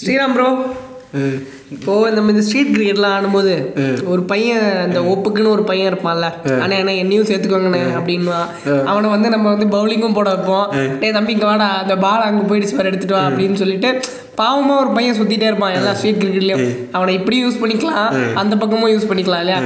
[0.00, 0.48] Sriram bro
[1.74, 3.52] இப்போ நம்ம இந்த ஸ்ட்ரீட் கிரிக்கெட்லாம் ஆடும்போது
[4.12, 6.26] ஒரு பையன் அந்த ஒப்புக்குன்னு ஒரு பையன் இருப்பான்ல.
[6.64, 8.40] அண்ணே அண்ணே என்னையும் சேர்த்துக்கோங்கண்ணே அப்படின்னுவா
[8.90, 10.66] அவனை வந்து நம்ம வந்து பவுலிங்கும் போட வைப்போம்.
[11.00, 11.68] டேய் தம்பி இங்கே வாடா.
[11.84, 13.90] அந்த பால் அங்கே போயிடுச்சு பாரு எடுத்துட்டு வா அப்படின்னு சொல்லிட்டு
[14.40, 16.64] பாவமா ஒரு பையன் சுத்திட்டே இருப்பான் எல்லா ஸ்ட்ரீட் கிரிக்கெட்லயும்
[16.96, 18.06] அவனை இப்படியும் யூஸ் பண்ணிக்கலாம்.
[18.42, 19.60] அந்த பக்கமும் யூஸ் பண்ணிக்கலாம் இல்லையா?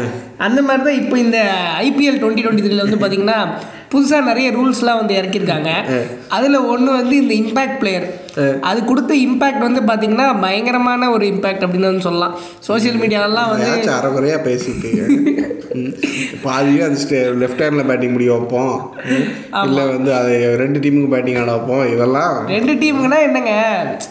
[0.47, 1.39] அந்த மாதிரி தான் இப்போ இந்த
[1.89, 3.41] ஐபிஎல் டுவெண்ட்டி டுவெண்ட்டி த்ரீல வந்து பார்த்தீங்கன்னா
[3.93, 5.71] புதுசாக நிறைய ரூல்ஸ்லாம் வந்து இறக்கியிருக்காங்க.
[6.37, 8.07] அதில் ஒன்று வந்து இந்த இம்பேக்ட் பிளேயர்
[8.63, 12.35] அது கொடுத்த இம்பேக்ட் வந்து பார்த்தீங்கன்னா பயங்கரமான ஒரு இம்பேக்ட் அப்படின்னு வந்து சொல்லலாம்.
[12.67, 15.03] சோஷியல் மீடியாலலாம் வந்து அரைகுறையாக பேசிட்டீங்க
[15.77, 15.91] ம்.
[16.45, 16.97] பாதியும் அது
[17.41, 18.73] லெஃப்ட் ஹேண்டில் பேட்டிங் முடிய வைப்போம்
[19.63, 23.53] இல்லை வந்து அது ரெண்டு டீமுக்கு பேட்டிங் ஆட வைப்போம் இதெல்லாம் ரெண்டு டீமுக்குனா என்னங்க?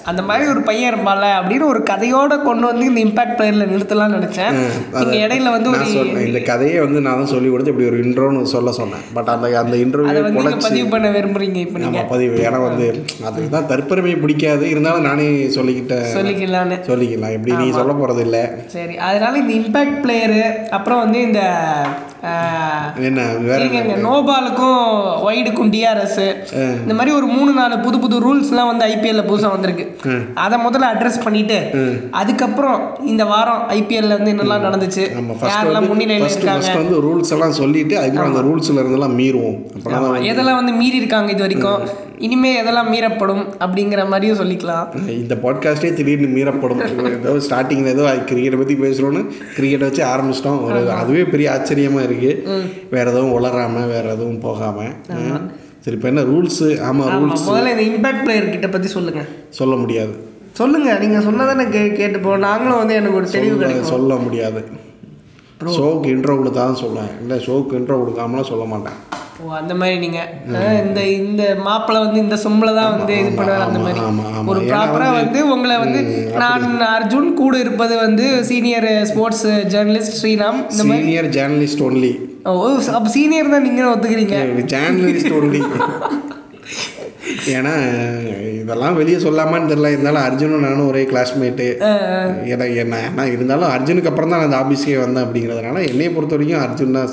[0.09, 4.53] அந்த மாதிரி ஒரு பையன் இருப்பான்ல அப்படின்னு ஒரு கதையோட கொண்டு வந்து இந்த இம்பேக்ட் பிளேயரில் நிறுத்தலாம்னு நினச்சேன்.
[5.01, 6.25] இங்கே இடையில வந்து ஒரு நான் சொன்னேன்.
[6.29, 9.03] இந்த கதையை வந்து நான் தான் சொல்லி கொடுத்து இப்படி ஒரு இன்ட்ரோன்னு சொல்ல சொன்னேன்.
[9.13, 12.37] பட் அந்த அந்த இன்டர்வியூ பதிவு பண்ண விரும்புறீங்க இப்போ நம்ம பதிவு.
[12.47, 12.87] ஏன்னா வந்து
[13.29, 14.69] அதுதான் தற்பெருமை பிடிக்காது.
[14.69, 15.27] இருந்தாலும் நானே
[15.57, 17.35] சொல்லிக்கிட்டேன் சொல்லிக்கலான்னு சொல்லிக்கலாம்.
[17.37, 21.41] எப்படி நீ சொல்ல போகிறது இல்லை சரி அதனால இந்த இம்பேக்ட் பிளேயரு அப்புறம் வந்து இந்த
[23.07, 23.65] என்ன வேற.
[24.05, 24.79] நோபாலுக்கும்
[25.27, 26.19] ஒய்டுக்கும் டிஆர்எஸ்
[26.83, 29.85] இந்த மாதிரி ஒரு மூணு நாலு புது புது ரூல்ஸ்லாம் வந்து ஐபிஎல்ல புதுசாக வந்திருக்கு.
[30.45, 31.59] அதை முதல்ல அட்ரஸ் பண்ணிட்டு
[32.21, 32.81] அதுக்கப்புறம்
[33.11, 35.05] இந்த வாரம் ஐபிஎல்ல வந்து என்னெல்லாம் நடந்துச்சு
[35.53, 36.75] யாரெல்லாம் முன்னிலையில் இருக்காங்க.
[36.81, 39.57] வந்து ரூல்ஸ் எல்லாம் சொல்லிட்டு அதுக்கப்புறம் அந்த ரூல்ஸ்ல இருந்தெல்லாம் மீறுவோம்.
[40.33, 44.87] எதெல்லாம் வந்து மீறி இருக்காங்க இது வரைக்கும் இனிமே எதெல்லாம் மீறப்படும் அப்படிங்கிற மாதிரியும் சொல்லிக்கலாம்.
[45.19, 46.81] இந்த பாட்காஸ்டே திடீர்னு மீறப்படும்.
[47.11, 49.21] ஏதோ ஸ்டார்டிங்கில் ஏதோ கிரிக்கெட்டை பற்றி பேசுகிறோன்னு
[49.57, 50.59] கிரிக்கெட்டை வச்சு ஆரம்பிச்சிட்டோம்.
[50.67, 52.63] ஒரு அதுவே பெரிய ஆச்சரியமாக இருக்குது
[52.95, 54.93] வேற எதுவும் உளராம வேற எதுவும் போகாமல்
[55.83, 56.67] சரி இப்போ என்ன ரூல்ஸு?
[56.87, 57.45] ஆமாம் ஆமா, ரூல்ஸ்.
[57.49, 59.21] முதல்ல இந்த இம்பாக்ட் பிளேயர் கிட்ட பத்தி சொல்லுங்க.
[59.59, 60.13] சொல்ல முடியாது.
[60.59, 63.91] சொல்லுங்க நீங்க சொன்னதானே கே கேட்டுப்போம் நாங்களும் வந்து எனக்கு ஒரு தெளிவு கிடைக்கும்.
[63.93, 64.61] சொல்ல முடியாது.
[65.77, 67.13] ஷோவுக்கு இன்ட்ரோ கொடுத்தா தான் சொல்லுவேன்.
[67.21, 68.97] இல்லை ஷோவுக்கு இன்ட்ரோ கொடுக்காமலாம் சொல்ல மாட்டேன்.
[69.39, 70.19] ஓ அந்த மாதிரி நீங்க.
[70.55, 74.01] அஹ், இந்த இந்த மாப்பிள்ளை வந்து இந்த சொம்பளை தான் வந்து இது பண்ணுவார் அந்த மாதிரி.
[74.45, 75.99] ஒரு ஏன்னா ப்ராப்பரா வந்து உங்களை வந்து
[76.41, 80.59] நான் அர்ஜுன் கூட இருப்பது வந்து சீனியர் ஸ்போர்ட்ஸ் ஜேர்னலிஸ்ட் ஸ்ரீராம்.
[80.71, 82.11] இந்த சீனியர் ஜேர்னலிஸ்ட் ஒன்லி
[82.45, 82.51] ஓ
[82.93, 84.37] அப்போ சீனியர் தான் நீங்களும் ஒத்துக்கிறீங்க.
[84.73, 85.61] ஜேர்னலிஸ்ட் ஒன்லி
[87.53, 87.73] ஏன்னா
[88.59, 89.91] இதெல்லாம் வெளியே சொல்லாமான்னு தெரியல.
[89.93, 91.67] இருந்தாலும் அர்ஜுனும் நானும் ஒரே கிளாஸ்மேட்டு
[92.51, 96.63] ஏன்னா என்ன ஏன்னா இருந்தாலும் அர்ஜுனுக்கு அப்புறம் தான் நான் அந்த ஆஃபீஸ்க்கே வந்தேன் அப்படிங்கிறதுனால என்னையை பொறுத்த வரைக்கும்
[96.65, 97.09] அர்ஜுன் தான்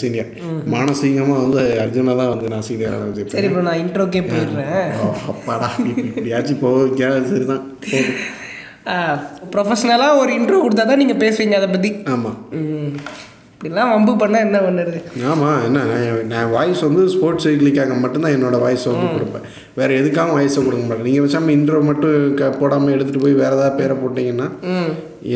[0.00, 0.30] சீனியர்
[0.74, 4.92] மானசீகமாக வந்து அர்ஜுனை தான் வந்து நான் சீனியராக வச்சுருப்பேன் சரி ப்ரோ நான் இன்ட்ரோக்கே போயிடுறேன்.
[5.32, 5.70] அப்பாடா
[6.04, 7.66] இப்படியாச்சும் போக சரிதான்.
[9.52, 12.38] ப்ரொஃபஷ்னலாக ஒரு இன்ட்ரோ கொடுத்தா தான் நீங்கள் பேசுவீங்க அதை பற்றி ஆமாம்
[13.62, 15.00] இப்படிலாம் வம்பு பண்ணால் என்ன பண்ணுறது?
[15.32, 19.44] ஆமாம் என்ன நான் நான் வாய்ஸ் வந்து ஸ்போர்ட்ஸ் வீக்லிக்காக மட்டும்தான் என்னோட வாய்ஸ் வந்து கொடுப்பேன்.
[19.78, 21.06] வேறு எதுக்காகவும் வாய்ஸை கொடுக்க மாட்டேன்.
[21.08, 24.48] நீங்கள் வச்சாமல் இன்ட்ரோ மட்டும் க போடாமல் எடுத்துகிட்டு போய் வேறு ஏதாவது பேரை போட்டிங்கன்னா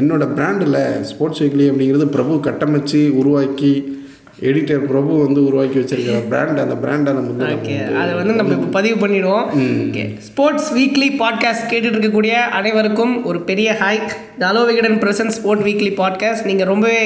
[0.01, 3.73] என்னோட பிராண்டில் ஸ்போர்ட்ஸ் வீக்லி அப்படிங்கிறது பிரபு கட்டமைச்சு உருவாக்கி
[4.39, 9.07] எடிட்டர் பிரபு வந்து உருவாக்கி வச்சிருக்கிற பிராண்ட் அந்த பிராண்டை நம்ம ஓகே அதை வந்து நம்ம இப்போ பதிவு
[9.07, 9.47] பண்ணிடுவோம்.
[9.85, 14.01] ஓகே ஸ்போர்ட்ஸ் வீக்லி பாட்காஸ்ட் கேட்டுட்டு இருக்கக்கூடிய அனைவருக்கும் ஒரு பெரிய hi
[14.39, 17.01] the hello Vikatan present sport weekly podcast நீங்கள் ரொம்பவே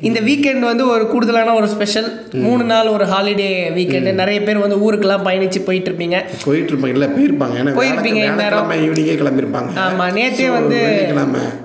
[0.00, 4.80] இந்த வீக்கெண்ட் வந்து ஒரு கூடுதலான ஒரு ஸ்பெஷல் மூணு நாள் ஒரு ஹாலிடே வீக்கெண்டு நிறைய பேர் வந்து
[4.80, 7.56] ஊருக்கெல்லாம் பயணித்து போயிட்டு இருப்பீங்க போயிட்டு இருப்பாங்க இல்லை போயிருப்பாங்க.
[7.62, 8.20] ஏன்னா போயிருப்பீங்க.
[8.20, 10.80] வியாழக்கிழமை ஈவினிங்கே கிளம்பியிருப்பாங்க ஆமாம் நேற்றே வந்து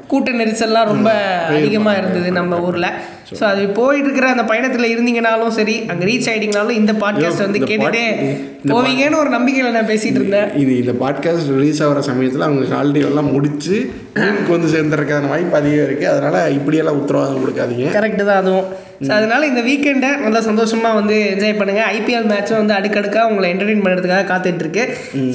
[0.07, 1.09] கூட்ட நெரிசல்லாம் ரொம்ப
[1.57, 2.91] அதிகமாக இருந்தது நம்ம ஊரில்.
[3.31, 8.73] ஸோ அது போயிட்டு இருக்கிற அந்த பயணத்தில் இருந்தீங்கனாலும் சரி அங்கே ரீச் ஆகிட்டீங்கனாலும் இந்த பாட்காஸ்ட் வந்து இந்த
[8.73, 10.51] போவீங்கன்னு ஒரு நம்பிக்கையில் நான் பேசிகிட்டு இருந்தேன்.
[10.55, 13.75] இது இந்த பாட்காஸ்ட் ரிலீஸ் ஆகிற சமயத்தில் அவங்க ஹாலிடே எல்லாம் முடிச்சு
[14.19, 17.87] ஊருக்கு வந்து சேர்ந்துருக்கான வாய்ப்பு அதிகம் இருக்குது அதனால் இப்படியெல்லாம் உத்தரவாதம் கொடுக்காதீங்க.
[17.91, 18.65] கரெக்டு தான் அதுவும்.
[19.05, 21.81] ஸோ அதனால இந்த வீக்கெண்டை நல்லா சந்தோஷமாக வந்து என்ஜாய் பண்ணுங்க.
[21.97, 24.83] ஐபிஎல் மேட்சும் வந்து அடுக்கடுக்காக உங்களை என்டர்டெயின் பண்ணுறதுக்காக காத்துட்டு இருக்கு.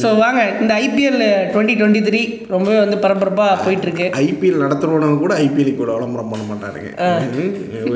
[0.02, 1.20] ஸோ வாங்க இந்த ஐபிஎல்
[1.52, 2.22] டுவெண்ட்டி டுவெண்ட்டி த்ரீ
[2.54, 6.90] ரொம்பவே வந்து பரபரப்பாக போயிட்டு இருக்கு ஐபிஎல் நடத்துறவனவங்க கூட ஐபிஎல் கூட விளம்பரம் பண்ண மாட்டாருங்க.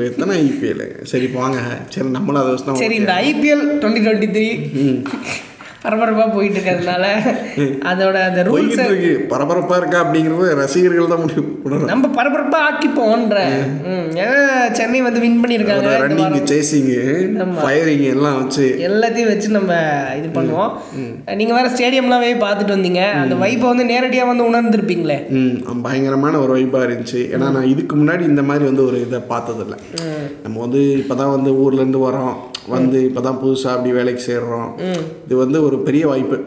[0.09, 1.59] எத்தனை ஐபிஎல் சரி வாங்க.
[1.95, 4.47] சரி நம்மளும் அதை சரி இந்த ஐபிஎல் டுவெண்ட்டி டுவெண்ட்டி த்ரீ
[5.87, 7.05] பரபரப்பாக போயிட்டு இருக்கிறதுனால
[7.91, 8.81] அதோட அந்த ரூல்ஸ்
[9.33, 13.37] பரபரப்பாக இருக்கா அப்படிங்கிறது ரசிகர்கள் தான் பண்ணணும் நம்ம பரபரப்பாக ஆக்கிப்போன்ற.
[14.21, 14.37] ஏன்னா
[14.79, 15.91] சென்னை வந்து வின் பண்ணியிருக்காங்க.
[16.03, 16.35] ரன்னிங்.
[16.53, 17.01] சேசிங்கு
[17.61, 18.65] ஃபயரிங் எல்லாம் வச்சு.
[18.87, 19.73] எல்லாத்தையும் வச்சு நம்ம
[20.19, 20.71] இது பண்ணுவோம்.
[21.41, 23.03] நீங்க வேற ஸ்டேடியம்லாம் போய் பார்த்துட்டு வந்தீங்க.
[23.23, 25.17] அந்த வைப்பை வந்து நேரடியா வந்து உணர்ந்திருப்பீங்களே.
[25.87, 27.21] பயங்கரமான ஒரு வைப்பாக இருந்துச்சு.
[27.35, 29.77] ஏன்னா நான் இதுக்கு முன்னாடி இந்த மாதிரி வந்து ஒரு இதை பார்த்ததில்ல.
[30.43, 32.35] நம்ம வந்து இப்போ தான் வந்து ஊர்லேருந்து வரோம்.
[32.75, 34.69] வந்து இப்போ தான் புதுசாக அப்படி வேலைக்கு சேர்றோம்.
[35.25, 36.37] இது வந்து ஒரு பெரிய வாய்ப்பு.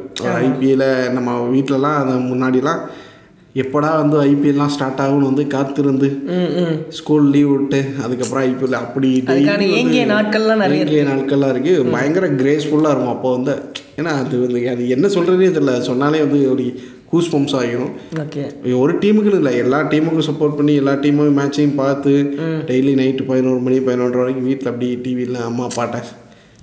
[0.41, 2.81] ஐபிஎல்ல நம்ம வீட்டிலலாம் அது முன்னாடிலாம்
[3.55, 6.09] எப்படா வந்து ஐபிஎல்லாம் ஸ்டார்ட் ஆகும்னு வந்து காத்திருந்து
[6.89, 9.09] ஸ்கூல் லீவ் விட்டு அதுக்கப்புறம் ஐபிஎல் அப்படி
[9.79, 11.85] ஏங்கிய நாட்கள்லாம் நிறைய நாட்கள்லாம் இருக்கு.
[11.93, 13.09] பயங்கர கிரேஸ்ஃபுல்லாக இருக்கும்.
[13.09, 13.55] அப்போ வந்து
[13.97, 15.81] ஏன்னா அது வந்து அது என்ன சொல்கிறதே தெரியல.
[15.81, 16.67] சொன்னாலே வந்து ஒரு
[17.07, 17.93] கூஸ் பம்ப்ஸ் ஆகிரும்.
[18.17, 18.43] ஓகே.
[18.79, 19.57] ஒரு டீமுக்குன்னு இல்லை.
[19.57, 22.13] எல்லா டீமுக்கும் சப்போர்ட் பண்ணி எல்லா டீமும் மேட்சையும் பார்த்து
[22.67, 26.20] டெய்லி நைட்டு பதினோரு மணி பதினொன்றரை வரைக்கும் வீட்டில் அப்படி டிவியில் அம்மா அப்பாட்ட அஹ்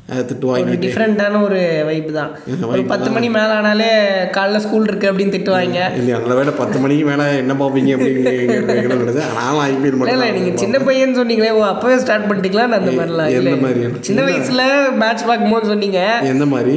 [0.09, 1.57] திட்டு ஒரு வாங்கிட்டு டிஃப்ரெண்ட்டான ஒரு
[1.87, 2.29] வைப் தான்.
[2.69, 3.89] ஒரு பத்து மணி மேலே ஆனாலே
[4.35, 5.79] காலைல ஸ்கூல் இருக்கு அப்படின்னு திட்டுவாங்க.
[5.99, 8.35] இல்லையா அதில் வேலை பத்து மணிக்கு மேலே என்ன பார்ப்பீங்க அப்படின்னு
[9.39, 13.55] நானும் ஐபிஎல் மட்டும் இல்ல நீங்க சின்ன பையன் சொன்னீங்களே ஓ அப்பவே ஸ்டார்ட் பண்ணிட்டீங்களா அந்த மாதிரிலாம் எந்த
[13.63, 13.81] மாதிரி?
[14.07, 14.61] சின்ன வயசுல
[15.01, 15.99] மேட்ச் பார்க்கும்போது சொன்னீங்க.
[16.33, 16.75] எந்த மாதிரி?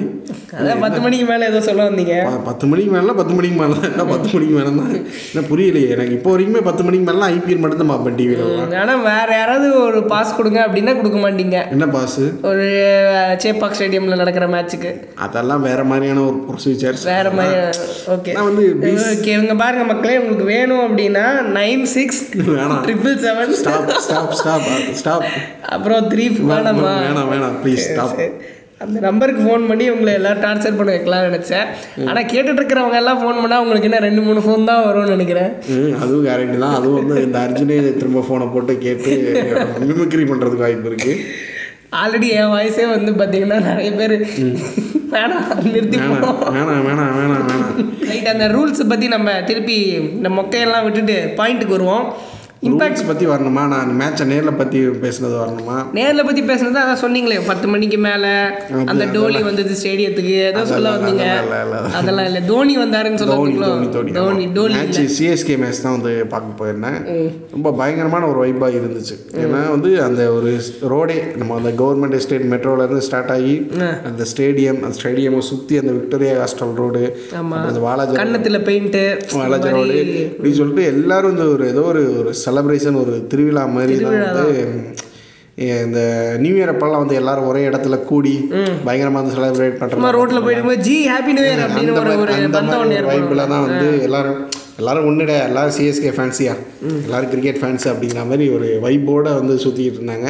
[0.58, 2.14] அதான் பத்து மணிக்கு மேல ஏதோ சொல்ல வந்தீங்க.
[2.48, 4.90] பத்து மணிக்கு மேலே பத்து மணிக்கு மேலே என்ன பத்து மணிக்கு மேலே தான்.
[5.30, 9.28] என்ன புரியலையே எனக்கு இப்போ வரைக்குமே பத்து மணிக்கு மேலே ஐபிஎல் மட்டும் தான் பார்ப்பேன் டிவியில் ஆனா வேற
[9.40, 11.56] யாராவது ஒரு பாஸ் கொடுங்க அப்படின்னா கொடுக்க மாட்டீங்க.
[11.76, 12.66] என்ன பாஸு ஒரு
[13.44, 14.90] சேப்பாக் ஸ்டேடியம்ல நடக்கிற மேட்ச்சுக்கு
[15.26, 17.56] அதெல்லாம் வேற மாதிரியான ஒரு ப்ரொசீஜர்ஸ் வேற மாதிரி
[18.16, 18.66] ஓகே வந்து
[19.14, 21.26] ஓகே இவங்க பாருங்க மக்களே உங்களுக்கு வேணும் அப்படின்னா
[21.58, 22.22] நைன் சிக்ஸ்
[22.52, 22.80] வேணாம்.
[22.86, 24.68] Triple seven stop stop stop
[25.02, 25.26] stop
[25.74, 27.28] அப்புறம் த்ரீ வேணாமா வேணாம்?
[27.34, 28.16] வேணாம் ப்ளீஸ் ஸ்டாப்.
[28.84, 31.66] அந்த நம்பருக்கு ஃபோன் பண்ணி உங்களை எல்லாம் டார்ச்சர் பண்ண வைக்கலாம்னு நினச்சேன்.
[32.10, 35.50] ஆனால் கேட்டுட்டு இருக்கிறவங்க எல்லாம் ஃபோன் பண்ணால் உங்களுக்கு என்ன ரெண்டு மூணு ஃபோன் தான் வரும்னு நினைக்கிறேன்.
[36.02, 36.76] அதுவும் கரெக்ட் தான்.
[36.78, 39.12] அதுவும் வந்து இந்த அர்ஜுனே திரும்ப ஃபோனை போட்டு கேட்டு
[39.90, 41.16] மிமிக்ரி பண்ணுறதுக்கு வாய்ப்பு இருக்குது
[41.92, 44.14] ஆல்ரெடி என் வாய்ஸே வந்து பார்த்தீங்கன்னா நிறைய பேர்
[45.14, 47.64] வேணாம் நிறுத்தி வேணாம் வேணாம் வேணாம் வேணாம்
[48.08, 49.78] ரைட் அந்த ரூல்ஸை பற்றி நம்ம திருப்பி
[50.18, 52.04] இந்த மொக்கையெல்லாம் விட்டுட்டு பாயிண்ட்டுக்கு வருவோம்.
[52.68, 53.62] இம்பாக்ட்ஸ் பற்றி வரணுமா?
[53.72, 55.76] நான் மேட்சை நேரில் பற்றி பேசுனது வரணுமா?
[55.98, 58.32] நேரில் பற்றி பேசுனது அதான் சொன்னீங்களே பத்து மணிக்கு மேலே
[58.92, 61.24] அந்த டோலி வந்தது ஸ்டேடியத்துக்கு ஏதோ சொல்ல வந்தீங்க.
[62.00, 63.36] அதெல்லாம் இல்ல, தோனி வந்தாருன்னு சொல்ல
[64.18, 66.98] தோனி டோலி மேட்ச் சிஎஸ்கே மேட்ச் தான் வந்து பார்க்க போயிருந்தேன்.
[67.54, 69.16] ரொம்ப பயங்கரமான ஒரு வைப்பாக இருந்துச்சு.
[69.44, 70.52] ஏன்னா வந்து அந்த ஒரு
[70.94, 73.56] ரோடே நம்ம அந்த கவர்மெண்ட் எஸ்டேட் மெட்ரோலேருந்து ஸ்டார்ட் ஆகி
[74.10, 77.02] அந்த ஸ்டேடியம் அந்த ஸ்டேடியமை சுற்றி அந்த விக்டோரியா ஹாஸ்டல் ரோடு.
[77.70, 79.04] அந்த வாலாஜா கன்னத்தில் பெயிண்ட்டு
[79.40, 79.98] வாலாஜா ரோடு
[80.28, 84.46] இப்படி சொல்லிட்டு எல்லாரும் வந்து ஒரு ஏதோ ஒரு ஒரு செலப்ரேஷன் ஒரு திருவிழா மாதிரி தான் வந்து
[85.80, 86.00] இந்த
[86.42, 88.32] நியூ இயர் அப்பெல்லாம் வந்து எல்லாரும் ஒரே இடத்துல கூடி
[88.86, 94.40] பயங்கரமாக வந்து செலிப்ரேட் பண்ணுறாங்க ரோட்டில் போயிடும்போது ஜி ஹாப்பி நியூ இயர் அப்படின்னு வைப்பில் தான் வந்து எல்லாரும்
[94.80, 96.52] எல்லாரும் ஒன்றுட எல்லாரும் சிஎஸ்கே ஃபேன்ஸியா
[97.06, 100.28] எல்லாரும் கிரிக்கெட் ஃபேன்ஸ் அப்படிங்கிற மாதிரி ஒரு வைப்போட வந்து சுற்றிக்கிட்டு இருந்தாங்க.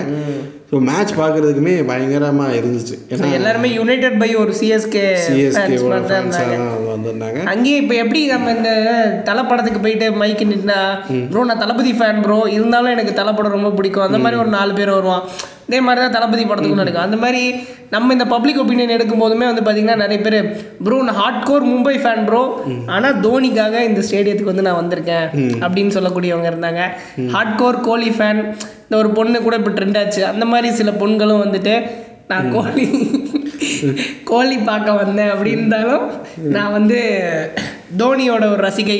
[0.70, 2.96] ஸோ மேட்ச் பார்க்குறதுக்குமே பயங்கரமாக இருந்துச்சு.
[3.12, 7.38] ஏன்னா எல்லாருமே யுனைடெட் பை ஒரு சிஎஸ்கே சிஎஸ்கே ஃபேன்ஸ் ஃபேன்ஸாக தான் வந்திருந்தாங்க.
[7.52, 8.70] அங்கேயே இப்போ எப்படி நம்ம இந்த
[9.28, 10.81] தலை படத்துக்கு போயிட்டு மைக்கு நின்னா
[11.31, 14.06] ப்ரோ நான் தளபதி ஃபேன் ப்ரோ இருந்தாலும் எனக்கு தலை படம் ரொம்ப பிடிக்கும்.
[14.08, 15.25] அந்த மாதிரி ஒரு நாலு பேர் வருவான்.
[15.69, 17.06] இதே மாதிரி தான் தளபதி படத்துக்கும் நடக்கும்.
[17.08, 17.42] அந்த மாதிரி
[17.94, 20.38] நம்ம இந்த பப்ளிக் ஒப்பீனியன் எடுக்கும் போதுமே வந்து பார்த்தீங்கன்னா நிறைய பேர்
[20.87, 22.42] ப்ரோ நான் hard core Mumbai fan bro
[22.96, 25.26] ஆனால் தோனிக்காக இந்த ஸ்டேடியத்துக்கு வந்து நான் வந்திருக்கேன்.
[25.64, 26.82] அப்படின்னு சொல்லக்கூடியவங்க இருந்தாங்க.
[27.34, 28.42] ஹார்ட் கோர் கோலி ஃபேன்
[28.87, 30.22] இந்த ஒரு பொண்ணு கூட இப்போ ட்ரெண்ட் ஆச்சு.
[30.32, 31.75] அந்த மாதிரி சில பொண்களும் வந்துட்டு
[32.31, 32.87] நான் கோலி
[34.31, 36.05] கோலி பார்க்க வந்தேன் அப்படி இருந்தாலும்
[36.56, 36.99] நான் வந்து
[38.00, 38.99] தோனியோட ஒரு ரசிகை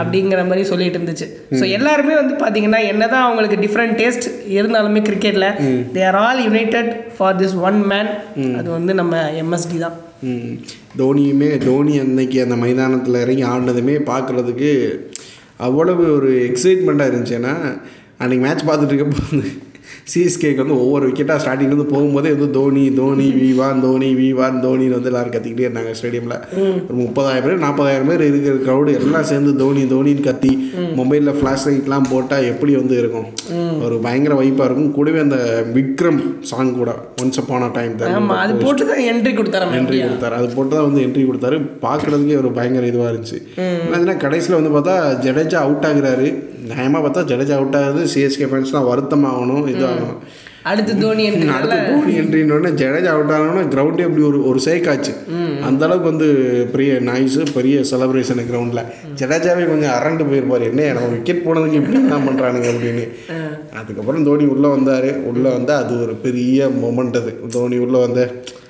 [0.00, 1.26] அப்படிங்கிற மாதிரி சொல்லிட்டு இருந்துச்சு.
[1.60, 5.48] ஸோ எல்லாருமே வந்து பார்த்தீங்கன்னா என்னதான் அவங்களுக்கு டிஃப்ரெண்ட் டேஸ்ட் இருந்தாலுமே கிரிக்கெட்டில்
[5.96, 8.10] they are all united for this one man
[8.58, 9.96] அது வந்து நம்ம எம்எஸ்டி தான்.
[11.00, 14.72] தோனியுமே தோனி அன்னைக்கு அந்த மைதானத்தில் இறங்கி ஆடினதுமே பார்க்குறதுக்கு
[15.68, 17.38] அவ்வளவு ஒரு எக்ஸைட்மெண்ட்டாக இருந்துச்சு.
[17.40, 17.54] ஏன்னா
[18.22, 19.22] அன்றைக்கி மேட்ச் பார்த்துட்டு இருக்கப்போ
[20.10, 25.34] சிஎஸ்கேக்கு வந்து ஒவ்வொரு விக்கெட்டாக ஸ்டார்டிங்லேருந்து போகும்போதே வந்து தோனி தோனி விவான் தோனி விவான் தோனின்னு வந்து எல்லாரும்
[25.34, 26.36] கத்திக்கிட்டே இருந்தாங்க ஸ்டேடியமில்
[26.88, 30.52] ஒரு முப்பதாயிரம் பேர் நாற்பதாயிரம் பேர் இருக்கிற க்ரௌடு எல்லாம் சேர்ந்து தோனி தோனின்னு கத்தி
[31.00, 33.28] மொபைலில் ஃப்ளாஷ் லைட்லாம் போட்டால் எப்படி வந்து இருக்கும்?
[33.84, 34.90] ஒரு பயங்கர வைப்பாக இருக்கும்.
[34.96, 35.38] கூடவே அந்த
[35.76, 36.20] விக்ரம்
[36.50, 36.90] சாங் கூட
[37.22, 40.36] ஒன்ஸ் அப்பான டைம் ஆமாம் அது போட்டு தான் என்ட்ரி கொடுத்தாரு என்ட்ரி கொடுத்தாரு.
[40.40, 41.56] அது போட்டு தான் வந்து என்ட்ரி கொடுத்தாரு.
[41.86, 43.38] பார்க்குறதுக்கே ஒரு பயங்கர இதுவாக இருந்துச்சு.
[44.24, 44.94] கடைசியில் வந்து பார்த்தா
[45.26, 46.28] ஜடேஜா அவுட் ஆகுறாரு.
[46.70, 50.20] நியாயமாக பார்த்தா ஜடேஜா அவுட் ஆகுது சிஎஸ்கே ஃபேன்ஸ்லாம் வருத்தம் ஆகணும் இது ஆகணும்
[50.70, 55.12] அடுத்து தோனி அடுத்து தோனி உடனே ஜடேஜா அவுட் ஆகணும்னா கிரவுண்டே அப்படி ஒரு ஒரு சேக் ஆச்சு.
[55.68, 56.28] அந்த அளவுக்கு வந்து
[56.72, 58.82] பெரிய நாய்ஸு பெரிய செலப்ரேஷன் கிரவுண்டில்
[59.20, 60.66] ஜடேஜாவே கொஞ்சம் அரண்டு போயிருப்பார்.
[60.70, 63.06] என்ன நம்ம விக்கெட் போனதுக்கு இப்படி என்ன பண்ணுறானுங்க அப்படின்னு.
[63.80, 65.10] அதுக்கப்புறம் தோனி உள்ளே வந்தார்.
[65.32, 67.34] உள்ளே வந்து அது ஒரு பெரிய மொமெண்ட் அது.
[67.56, 68.24] தோனி உள்ளே வந்து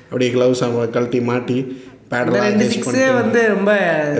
[0.08, 0.64] அப்படியே க்ளவுஸ்
[0.96, 1.58] கழட்டி மாட்டி
[2.74, 3.72] சிக்ஸே வந்து ரொம்ப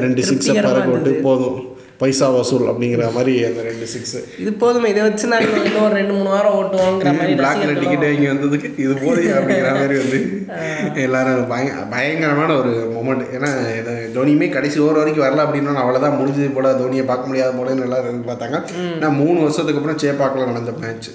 [0.03, 1.13] ரெண்டு சிக்ஸை பறக்க விட்டு.
[1.25, 1.57] போதும்.
[2.01, 6.15] பைசா வசூல் அப்படிங்கிற மாதிரி அந்த ரெண்டு சிக்ஸு இது போதுமே இதை வச்சு நாங்கள் இன்னும் ஒரு ரெண்டு
[6.19, 10.21] மூணு வாரம் ஓட்டுவோங்கிற மாதிரி பிளாக்ல டிக்கெட் வாங்கி வந்ததுக்கு இது போதும் அப்படிங்கிற மாதிரி வந்து
[11.07, 13.51] எல்லாரும் பய பயங்கரமான ஒரு மொமெண்ட் ஏன்னா
[14.17, 18.59] தோனியுமே கடைசி ஓவர் வரைக்கும் வரல அப்படின்னா அவ்வளோதான் முடிஞ்சது போல தோனியை பார்க்க முடியாத போலன்னு எல்லாரும் எதிர்பார்த்தாங்க.
[19.03, 21.09] நான் மூணு வருஷத்துக்கு அப்புறம் சேப்பாக்கில் நடந்த மேட்ச்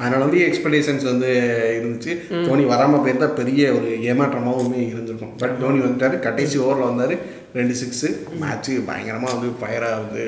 [0.00, 1.30] அதனால வந்து எக்ஸ்பெக்டேஷன்ஸ் வந்து
[1.78, 2.14] இருந்துச்சு.
[2.48, 5.34] தோனி வராமல் போயிருந்தா பெரிய ஒரு ஏமாற்றமாகவுமே இருந்திருக்கும்.
[5.42, 7.14] பட் தோனி வந்துட்டாரு கடைசி ஓவரில் வந்தார்.
[7.54, 8.08] ரெண்டு சிக்ஸு
[8.40, 10.22] மேட்ச்சு பயங்கரமாக வந்து ஃபயராக வந்து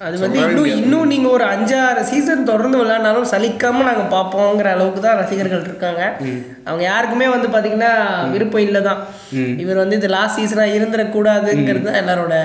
[0.00, 5.18] அது வந்து இன்னும் இன்னும் நீங்கள் ஒரு அஞ்சாறு சீசன் தொடர்ந்து விளையாடினாலும் சலிக்காமல் நாங்கள் பார்ப்போங்கிற அளவுக்கு தான்
[5.18, 6.02] ரசிகர்கள் இருக்காங்க.
[6.64, 7.92] அவங்க யாருக்குமே வந்து பார்த்தீங்கன்னா
[8.30, 9.00] விருப்பம் இல்லை தான்
[9.56, 12.36] இவர் வந்து இது லாஸ்ட் சீசனாக இருந்துடக்கூடாதுங்கிறது தான் எல்லாரோட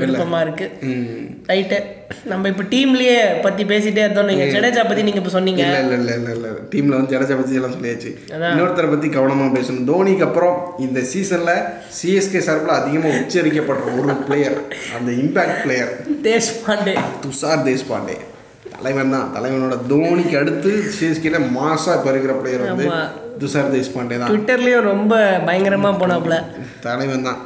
[0.00, 0.92] விருப்பமாக இருக்குது
[1.50, 1.78] ரைட்டு
[2.30, 5.62] நம்ம இப்போ டீம்லேயே பற்றி பேசிட்டே இருந்தோம் நீங்கள் ஜடேஜா பற்றி நீங்கள் இப்போ சொன்னீங்க.
[5.66, 6.48] இல்ல இல்ல இல்ல இல்ல இல்ல.
[6.72, 8.10] டீம்ல வந்து ஜடேஜா பத்தி எல்லாம் சொல்லியாச்சு.
[8.50, 9.88] இன்னொருத்தரை பத்தி கவனமா பேசணும்.
[9.92, 10.54] தோனிக்கு அப்புறம்
[10.86, 11.54] இந்த சீசன்ல
[11.98, 14.56] சிஎஸ்கே சார்பில் அதிகமா உச்சரிக்கப்படுற ஒரு பிளேயர்
[14.98, 15.92] அந்த இம்பாக்ட் பிளேயர்
[16.28, 16.96] தேஷ்பாண்டே.
[17.26, 18.16] துஷார் தேஷ்பாண்டே.
[18.76, 19.28] தலைவன் தான்.
[19.34, 22.88] தலைவனோட தோனிக்கு அடுத்து சிஎஸ்கேல மாசா இப்போ இருக்கிற பிளேயர் வந்து.
[23.42, 24.30] துஷார் தேஷ்பாண்டே தான்.
[24.32, 25.14] ட்விட்டர்லேயும் ரொம்ப
[25.46, 26.36] பயங்கரமாக போனாப்புல.
[26.86, 27.40] தலைவன் தான்.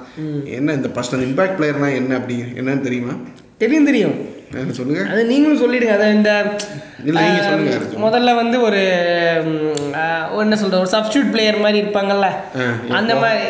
[0.58, 3.14] என்ன இந்த ஃபர்ஸ்ட் அந்த இம்பாக்ட் பிளேயர்னா என்ன அப்படி என்னன்னு தெரியுமா?
[3.60, 4.16] தெரியும் தெரியும்
[4.72, 5.00] சொல்லுங்க.
[5.12, 5.94] அது நீங்களும் சொல்லிடுங்க.
[5.96, 6.30] அதை இந்த.
[8.04, 8.80] முதல்ல வந்து ஒரு
[10.42, 12.28] என்ன சொல்ற ஒரு சப்ஸ்டியூட் பிளேயர் மாதிரி இருப்பாங்கல்ல.
[12.90, 13.42] அந்த மாதிரி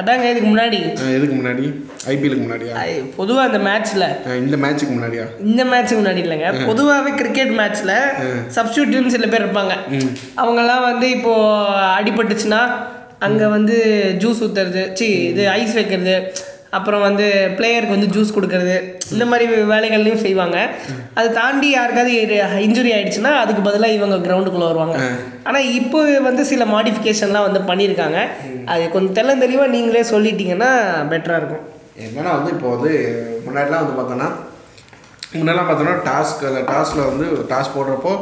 [0.00, 0.78] அதாங்க இதுக்கு முன்னாடி.
[1.02, 1.64] ஆ, எதுக்கு முன்னாடி?
[2.06, 2.74] ஐபிஎலுக்கு முன்னாடியா?
[3.16, 5.24] பொதுவாக அந்த மேட்ச்சில் ஆ, இந்த மேட்ச்சுக்கு முன்னாடியா?
[5.40, 6.66] இந்த மேட்ச்சுக்கு முன்னாடி இல்லைங்க.
[6.66, 7.94] பொதுவாகவே கிரிக்கெட் மேட்ச்சில்
[8.56, 9.74] சப்ஸ்டியூட்னு சில பேர் இருப்பாங்க.
[10.36, 11.34] அவங்கெல்லாம் வந்து இப்போ
[11.98, 12.62] அடிபட்டுச்சுன்னா
[13.18, 13.76] அங்கே வந்து
[14.18, 16.16] ஜூஸ் ஊற்றுறது சி இது ஐஸ் வைக்கிறது
[16.78, 17.26] அப்புறம் வந்து
[17.58, 18.76] பிளேயருக்கு வந்து ஜூஸ் கொடுக்கறது
[19.14, 20.58] இந்த மாதிரி வேலைகள்லையும் செய்வாங்க.
[21.18, 22.12] அதை தாண்டி யாருக்காவது
[22.66, 24.96] இன்ஜுரி ஆயிடுச்சுன்னா அதுக்கு பதிலாக இவங்க கிரவுண்டுக்குள்ளே வருவாங்க.
[25.48, 28.20] ஆனால் இப்போ வந்து சில மாடிஃபிகேஷன்லாம் வந்து பண்ணியிருக்காங்க.
[28.72, 30.72] அது கொஞ்சம் தெல்ல தெளிவாக நீங்களே சொல்லிட்டீங்கன்னா
[31.12, 31.64] பெட்டராக இருக்கும்.
[32.06, 32.92] என்னன்னா வந்து இப்போ வந்து
[33.46, 34.30] முன்னாடிலாம் வந்து பார்த்தோன்னா
[35.38, 38.12] முன்னெல்லாம் பார்த்தோன்னா டாஸ்கில் டாஸ்கில் வந்து டாஸ் போடுறப்போ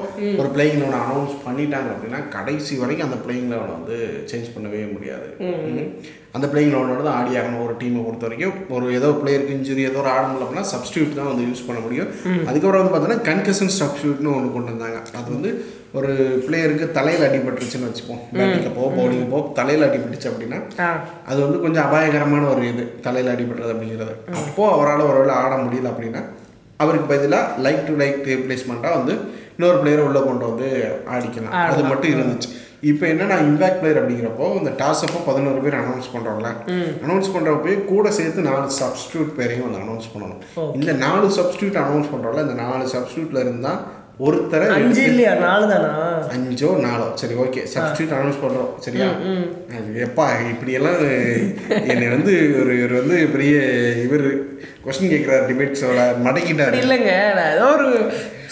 [0.40, 3.96] ஒரு பிளேயிங் லெவனை அனௌன்ஸ் பண்ணிட்டாங்க அப்படின்னா கடைசி வரைக்கும் அந்த பிளேயிங் லெவனை வந்து
[4.30, 5.28] சேஞ்ச் பண்ணவே முடியாது.
[6.36, 8.54] அந்த பிளேயிங் லெவனோட தான் ஆடி ஆகணும் ஒரு டீமை பொறுத்த வரைக்கும்.
[8.74, 12.08] ஒரு ஏதோ பிளேயருக்கு இன்ஜுரி ஏதோ ஒரு ஆட முடியல அப்படின்னா சப்ஸ்டியூட் தான் வந்து யூஸ் பண்ண முடியும்.
[12.48, 15.00] அதுக்கப்புறம் வந்து பார்த்தோன்னா கன்கஷன் சப்ஸ்டியூட்னு ஒன்று கொண்டு வந்தாங்க.
[15.18, 15.50] அது வந்து
[15.98, 16.12] ஒரு
[16.46, 18.22] பிளேயருக்கு தலையில் அடிபட்டுருச்சுன்னு வச்சுப்போம்.
[18.36, 20.60] பேட்டிங்கில் போ பவுலிங் போ தலையில் அடிபட்டுச்சு அப்படின்னா
[21.30, 22.86] அது வந்து கொஞ்சம் அபாயகரமான ஒரு இது.
[23.08, 24.14] தலையில் அடிபடுறது அப்படிங்கிறது.
[24.42, 26.22] அப்போது அவரால் ஒருவேளை ஆட முடியல அப்படின்னா
[26.82, 29.14] அவருக்கு பதிலாக லைக் டு லைக் ரீப்ளேஸ்மெண்ட்டாக வந்து
[29.56, 30.68] இன்னொரு பிளேயரை உள்ளே கொண்டு வந்து
[31.14, 31.54] ஆடிக்கலாம்.
[31.72, 32.48] அது மட்டும் இருந்துச்சு.
[32.90, 36.48] இப்போ என்னன்னா இம்பாக்ட் பிளேயர் அப்படிங்கிறப்போ இந்த டாஸ் அப்போ பதினோரு பேர் அனௌன்ஸ் பண்ணுறோம்ல
[37.04, 40.40] அனௌன்ஸ் பண்ணுறப்போ கூட சேர்த்து நாலு சப்ஸ்டியூட் பேரையும் வந்து அனௌன்ஸ் பண்ணணும்.
[40.78, 43.82] இந்த நாலு சப்ஸ்டியூட் அனௌன்ஸ் பண்ணுறோம்ல இந்த நாலு சப்ஸ்டியூட்ல இருந்தால்
[44.26, 45.30] ஒருத்தரை அஞ்சு இல்லையா?
[45.44, 45.92] நாலு தானா?
[46.34, 47.06] அஞ்சோ நாலோ.
[47.20, 49.06] சரி ஓகே சப்ஸ்டியூட் அனௌன்ஸ் பண்ணுறோம் சரியா?
[49.78, 51.00] அது எப்பா இப்படியெல்லாம்
[51.92, 53.54] என்னை வந்து ஒரு இவர் வந்து பெரிய
[54.06, 54.26] இவர்.
[54.84, 56.76] கொஸ்டின் கேட்குறாரு டிபேட்ஸோட மடக்கிட்டாரு.
[56.84, 57.88] இல்லைங்க நான் ஏதோ ஒரு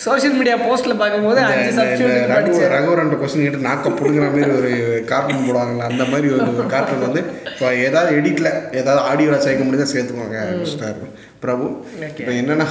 [0.05, 4.71] சோஷியல் மீடியா போஸ்ட்ல பார்க்கும்போது அஞ்சு ரகு படிச்சேன் ரகுவரன் கொஸ்டின் கேட்டு நாக்க புடுங்குற மாதிரி ஒரு
[5.11, 10.41] கார்ட்டூன் போடுவாங்கல்ல அந்த மாதிரி ஒரு கார்ட்டூன் வந்து இப்போ ஏதாவது எடிட்டில் ஏதாவது ஆடியோவில் சேர்க்க முடியுதா சேர்த்துக்கோங்க
[10.63, 10.97] மிஸ்டர்
[11.45, 11.69] பிரபு
[12.21, 12.69] இப்போ என்னன்னா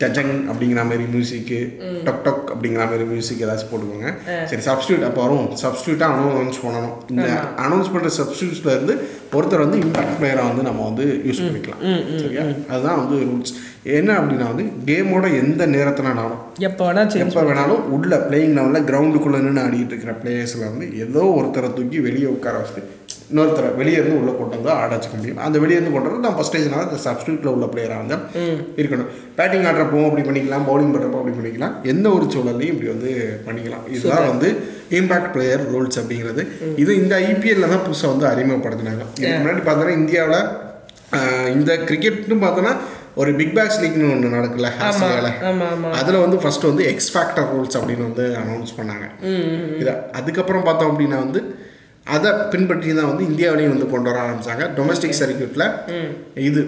[0.00, 1.58] டஜங் அப்படிங்கிற மாதிரி மியூசிக்கு
[2.06, 4.08] டொக் டொக் அப்படிங்கிற மாதிரி மியூசிக் ஏதாச்சும் போட்டுக்கோங்க.
[4.50, 5.46] சரி சப்ஸ்டியூட் அப்போ வரும்.
[5.62, 6.92] சப்ஸ்டியூட்டாக அனௌன்ஸ் பண்ணணும்.
[7.12, 7.28] இந்த
[7.66, 8.94] அனௌன்ஸ் பண்ணுற சப்ஸ்டியூட்ஸில் இருந்து
[9.38, 11.80] ஒருத்தர் வந்து இம்பாக்ட் பிளேயராக வந்து நம்ம வந்து யூஸ் பண்ணிக்கலாம்.
[12.24, 12.44] சரியா?
[12.72, 13.54] அதுதான் வந்து ரூல்ஸ்
[13.98, 16.36] என்ன அப்படின்னா வந்து கேமோட எந்த நேரத்தினாலும்
[16.68, 21.24] எப்போ வேணா சரி எப்போ வேணாலும் உள்ள பிளேயிங் லெவலில் கிரவுண்டுக்குள்ளே நின்று ஆடிட்டு இருக்கிற பிளேயர்ஸில் வந்து ஏதோ
[21.38, 22.94] ஒருத்தரை தூக்கி வெளியே உட்கார வச்சுட்டு
[23.30, 25.38] இன்னொருத்தரை வெளியே இருந்து உள்ளே கொண்டு வந்து ஆட வச்சுக்க முடியும்.
[25.46, 28.16] அந்த வெளியே இருந்து கொண்டு வந்து நம்ம ஃபஸ்ட் ஸ்டேஜ்னால இந்த சப்ஸ்டியூட்டில் உள்ள பிளேயராக வந்து
[28.80, 29.08] இருக்கணும்.
[29.38, 31.74] பேட்டிங் ஆடுறப்போ அப்படி பண்ணிக்கலாம் பவுலிங் பண்ணுறப்போ அப்படி பண்ணிக்கலாம்.
[31.92, 33.10] எந்த ஒரு சூழல்லையும் இப்படி வந்து
[33.46, 33.84] பண்ணிக்கலாம்.
[33.94, 34.50] இதுதான் வந்து
[34.98, 36.44] இம்பாக்ட் பிளேயர் ரூல்ஸ் அப்படிங்கிறது.
[36.82, 39.04] இது இந்த ஐபிஎல்ல தான் புதுசாக வந்து அறிமுகப்படுத்தினாங்க.
[39.20, 40.40] இதுக்கு முன்னாடி பார்த்தோன்னா இந்தியாவில்
[41.56, 42.74] இந்த கிரிக்கெட்னு பார்த்தோன்னா
[43.20, 44.30] ஒரு பிக் பேக்ஸ் லீக்னு ஒன்று
[45.50, 49.06] ஆமா அதில் வந்து ஃபர்ஸ்ட் வந்து எக்ஸ் ஃபேக்டர் ரூல்ஸ் அப்படின்னு வந்து அனௌன்ஸ் பண்ணாங்க.
[49.82, 51.42] இதை அதுக்கப்புறம் பார்த்தோம் அப்படின்னா வந்து
[52.16, 54.64] அதை பின்பற்றி தான் வந்து இந்தியாவிலையும் வந்து கொண்டு வர ஆரம்பிச்சாங்க.
[54.78, 55.66] டொமஸ்டிக் சர்க்கியூட்டில்
[56.48, 56.60] இது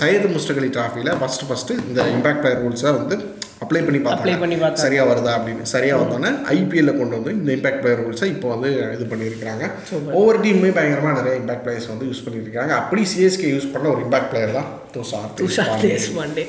[0.00, 3.16] சையது முஸ்டக் அலி டிராஃபியில் ஃபஸ்ட்டு ஃபஸ்ட்டு இந்த இம்பாக்ட் பிளேயர் ரூல்ஸை வந்து
[3.60, 4.56] அப்ளை பண்ணி Apply பண்ணி பார்த்தாங்க.
[4.56, 4.82] பார்த்தாங்க.
[4.82, 5.62] சரியா வருதா அப்படின்னு.
[5.72, 9.64] சரியா வந்தோன்னே ஐபிஎல்ல கொண்டு வந்து இந்த இம்பாக்ட் பிளேயர் ரூல்ஸை இப்போ வந்து இது பண்ணியிருக்காங்க
[10.12, 14.30] ஒவ்வொரு டீமுமே பயங்கரமாக நிறைய இம்பாக்ட் பிளேயர்ஸ் வந்து யூஸ் பண்ணியிருக்காங்க அப்படி சிஎஸ்கே யூஸ் பண்ண ஒரு இம்பாக்ட்
[14.30, 16.44] பிளேயர் தான் துஷார் துஷார் தேஷ்பாண்டே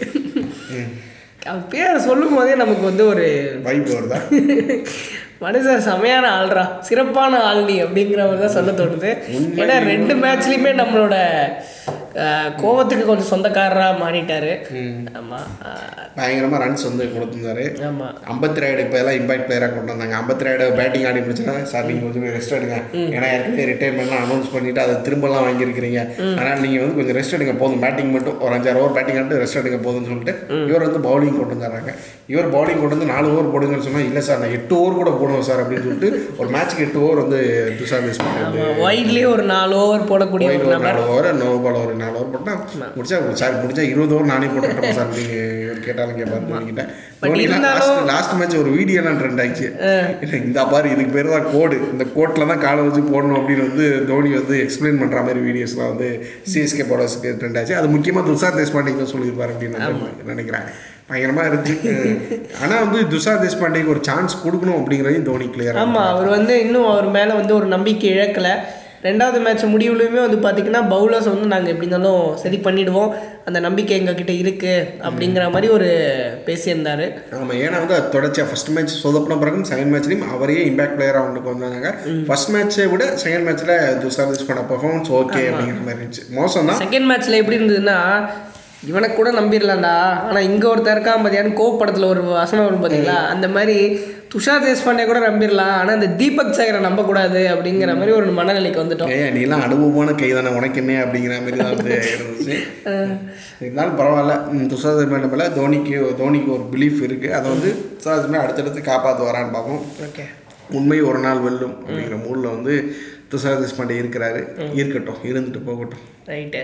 [1.70, 3.26] பேரை சொல்லும் போதே நமக்கு வந்து ஒரு
[3.64, 4.20] வைப் வருதா?
[5.44, 9.12] மனுஷன் செமையான ஆள்ரா சிறப்பான ஆள் நீ அப்படிங்கிற மாதிரி தான் சொல்ல தோணுது.
[9.60, 11.16] ஏன்னா ரெண்டு மேட்ச்லையுமே நம்மளோட
[12.62, 14.52] கோவத்துக்கு கொஞ்சம் சொந்தக்காரராக மாறிட்டாரு.
[15.20, 15.48] ஆமாம்
[16.18, 17.66] பயங்கரமாக ரன்ஸ் வந்து கொடுத்துருந்தாரு.
[17.90, 20.16] ஆமாம் ஐம்பத்தி ராய்டு இப்போ எல்லாம் இம்பாக்ட் பிளேயராக கொண்டு வந்தாங்க.
[20.22, 22.80] ஐம்பத்தி ராய்டு பேட்டிங் ஆடி முடிச்சுன்னா சார் நீங்கள் கொஞ்சம் ரெஸ்ட் எடுங்க.
[23.16, 26.02] ஏன்னா ஏற்கனவே ரிட்டைர்மெண்ட்லாம் அனௌன்ஸ் பண்ணிட்டு அதை திரும்பலாம் வாங்கியிருக்கிறீங்க.
[26.38, 27.82] அதனால் நீங்கள் வந்து கொஞ்சம் ரெஸ்ட் எடுங்க போதும்.
[27.86, 30.36] பேட்டிங் மட்டும் ஒரு அஞ்சாறு ஓவர் பேட்டிங் ஆட்டு ரெஸ்ட் எடுங்க போதும்னு சொல்லிட்டு
[30.70, 31.94] இவர் வந்து பவுலிங் கொண்டு வந்தாங்க
[32.34, 35.48] இவர் பவுலிங் கொண்டு வந்து நாலு ஓவர் போடுங்கன்னு சொன்னால் இல்லை சார் நான் எட்டு ஓவர் கூட போடுவேன்
[35.50, 36.10] சார் அப்படின்னு சொல்லிட்டு
[36.42, 37.40] ஒரு மேட்ச்சுக்கு எட்டு ஓவர் வந்து
[37.80, 42.16] துஷார் மிஸ் பண்ணி ஒயிட்லேயே ஒரு நாலு ஓவர் போடக்கூடிய ஒரு நாலு ஓவர் நோ பால் ஒரு நாலு
[42.16, 42.60] ஓவர் போட்டால்
[42.96, 45.12] முடிச்சா சார் முடிச்சா இருபது ஓவர் நானே போட்டுக்கிட்டேன் சார்.
[45.18, 46.44] நீங்கள் கேட்டாலும் கேட்பாரு
[47.46, 49.68] இருந்தாலும்- லாஸ்ட் லாஸ்ட் மேட்ச் ஒரு வீடியோலாம் ட்ரெண்ட் ஆச்சு.
[50.22, 53.88] இல்லை இந்த பாரு இதுக்கு பேர் தான் கோடு இந்த கோட்டில் தான் காலை வச்சு போடணும் அப்படின்னு வந்து
[54.08, 56.10] தோனி வந்து எக்ஸ்பிளைன் பண்ணுற மாதிரி வீடியோஸ்லாம் வந்து
[56.54, 57.76] சிஎஸ்கே போலர்ஸ்க்கு ட்ரெண்ட் ஆச்சு.
[57.76, 60.68] அது முக்கியமாக துஷார் தேஷ்பாண்டே தான் சொல்லியிருப்பார் அப்படின்னு நான் நினைக்கிறேன்.
[61.08, 61.92] பயங்கரமாக இருந்துச்சு
[62.62, 67.08] ஆனால் வந்து துஷார் தேஷ்பாண்டேக்கு ஒரு சான்ஸ் கொடுக்கணும் அப்படிங்கிறதையும் தோனி கிளியர் ஆமாம் அவர் வந்து இன்னும் அவர்
[67.10, 68.54] மேலே வந்து ஒரு நம்பிக்கை இழக்கலை.
[69.08, 73.12] ரெண்டாவது மேட்ச் முடிவுலையுமே வந்து பார்த்தீங்கன்னா பவுலர்ஸ் வந்து நாங்கள் எப்படி இருந்தாலும் சரி பண்ணிடுவோம்.
[73.48, 75.88] அந்த நம்பிக்கை எங்ககிட்ட இருக்குது அப்படிங்கிற மாதிரி ஒரு
[76.48, 77.06] பேசியிருந்தார்.
[77.38, 81.66] ஆமாம் ஏன்னா வந்து தொடர்ச்சியாக ஃபர்ஸ்ட் மேட்ச் சொதப்பின பிறகு செகண்ட் மேட்ச்லையும் அவரையே இம்பாக்ட் பிளேயராக வந்து கொண்டு
[81.68, 81.92] வந்தாங்க.
[82.30, 86.26] ஃபர்ஸ்ட் மேட்ச்சை விட செகண்ட் மேட்ச்சில் துஷார் தேஷ்பாண்டே பர்ஃபார்மன்ஸ் ஓகே அப்படிங்கிற மாதிரி இருந்துச்சு.
[86.40, 88.00] மோசம் தான் செகண்ட் மேட்ச்சில் எப்படி இருந்ததுன்னா
[88.88, 89.96] இவனை கூட நம்பிடலாம்டா
[90.28, 93.76] ஆனால் இங்கே ஒருத்தர் இருக்கான் பார்த்தியான்னு கோவப்படத்தில் ஒரு வசனம் வரும் பார்த்தீங்களா அந்த மாதிரி
[94.34, 99.12] துஷார் தேஷ்பாண்டே கூட நம்பிடலாம் ஆனால் இந்த தீபக் சேகரை நம்பக்கூடாது அப்படிங்கிற மாதிரி ஒரு மனநிலைக்கு வந்துட்டோம்.
[99.16, 102.58] ஏய் நீலாம் அனுபவமான கை தானே உனக்கு என்ன அப்படிங்கிற மாதிரி தான் வந்து இருந்துச்சு.
[103.60, 104.36] இருந்தாலும் பரவாயில்ல.
[104.74, 109.56] துஷார் தேஷ்பாண்டே மேலே தோனிக்கு தோனிக்கு ஒரு பிலீஃப் இருக்குது அதை வந்து துஷார் தேஷ்பாண்டே அடுத்தடுத்து காப்பாற்று வரான்னு
[109.56, 109.82] பார்ப்போம்.
[110.08, 110.26] ஓகே.
[110.80, 112.76] உண்மை ஒரு நாள் வெல்லும் அப்படிங்கிற மூடில் வந்து
[113.34, 114.44] துஷார் தேஷ்பாண்டே இருக்கிறாரு.
[114.74, 116.06] இருக்கட்டும் இருந்துட்டு போகட்டும்.
[116.34, 116.62] ரைட்டு.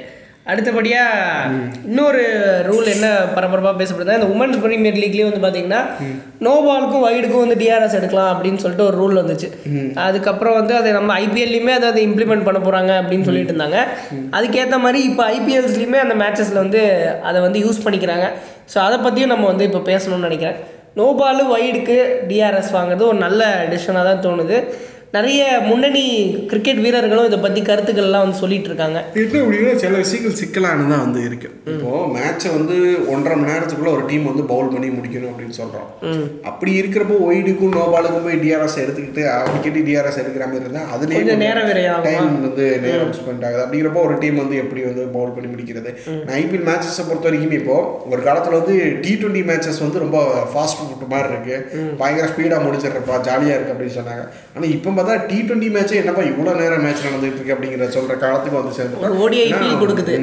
[0.51, 1.53] அடுத்தபடியாக
[1.89, 2.23] இன்னொரு
[2.67, 5.81] ரூல் என்ன பரபரப்பாக பேசப்படுதா இந்த உமன்ஸ் பிரீமியர் லீக்லேயும் வந்து பார்த்தீங்கன்னா
[6.45, 9.49] நோ பாலுக்கும் வைடுக்கும் வந்து டிஆர்எஸ் எடுக்கலாம் அப்படின்னு சொல்லிட்டு ஒரு ரூல் வந்துச்சு.
[10.07, 13.79] அதுக்கப்புறம் வந்து அதை நம்ம ஐபிஎல்லையுமே அதை அதை இம்ப்ளிமெண்ட் பண்ண போகிறாங்க அப்படின்னு சொல்லிட்டு இருந்தாங்க.
[14.37, 16.83] அதுக்கேற்ற மாதிரி இப்போ ஐபிஎல்ஸ்லையுமே அந்த மேட்சஸில் வந்து
[17.29, 18.27] அதை வந்து யூஸ் பண்ணிக்கிறாங்க.
[18.73, 20.59] ஸோ அதை பற்றியும் நம்ம வந்து இப்போ பேசணும்னு நினைக்கிறேன்.
[20.99, 21.97] நோ பாலு வைடுக்கு
[22.29, 24.57] டிஆர்எஸ் வாங்குறது ஒரு நல்ல டிசிஷனாக தான் தோணுது.
[25.15, 26.03] நிறைய முன்னணி
[26.51, 31.19] கிரிக்கெட் வீரர்களும் இதை பற்றி கருத்துக்கள்லாம் வந்து சொல்லிட்டு இருக்காங்க என்ன அப்படின்னா சில விஷயங்கள் சிக்கலானு தான் வந்து
[31.27, 31.49] இருக்கு.
[31.73, 32.75] இப்போ மேட்சை வந்து
[33.13, 35.87] ஒன்றரை மணி நேரத்துக்குள்ள ஒரு டீம் வந்து பவுல் பண்ணி முடிக்கணும் அப்படின்னு சொல்றோம்.
[36.49, 41.69] அப்படி இருக்கிறப்போ ஒய்டுக்கும் நோபாலுக்கும் போய் டிஆர்எஸ் எடுத்துக்கிட்டு அடிக்கடி டிஆர்எஸ் எடுக்கிற மாதிரி இருந்தால் அதுலேயே கொஞ்சம் நேரம்
[42.07, 43.61] டைம் வந்து நேரம் ஸ்பெண்ட் ஆகுது.
[43.65, 45.93] அப்படிங்கிறப்போ ஒரு டீம் வந்து எப்படி வந்து பவுல் பண்ணி முடிக்கிறது?
[46.41, 47.77] ஐபிஎல் மேட்சஸை பொறுத்த வரைக்கும் இப்போ
[48.13, 50.17] ஒரு காலத்தில் வந்து டி டுவெண்ட்டி மேட்சஸ் வந்து ரொம்ப
[50.51, 51.55] ஃபாஸ்ட் ஃபுட் மாதிரி இருக்கு.
[52.03, 54.25] பயங்கர ஸ்பீடாக முடிச்சிடுறப்பா ஜாலியாக இருக்கு அப்படின்னு சொன்னாங்க.
[54.55, 58.59] ஆனால் இப்போ பார்த்தா டி டுவெண்ட்டி மேட்சே என்னப்பா இவ்வளோ நேரம் மேட்ச் நடந்துட்டு இருக்கு அப்படிங்கிற சொல்ற காலத்துக்கு
[58.59, 58.97] வந்து சேர்ந்து
[59.81, 60.15] கொடுக்குது.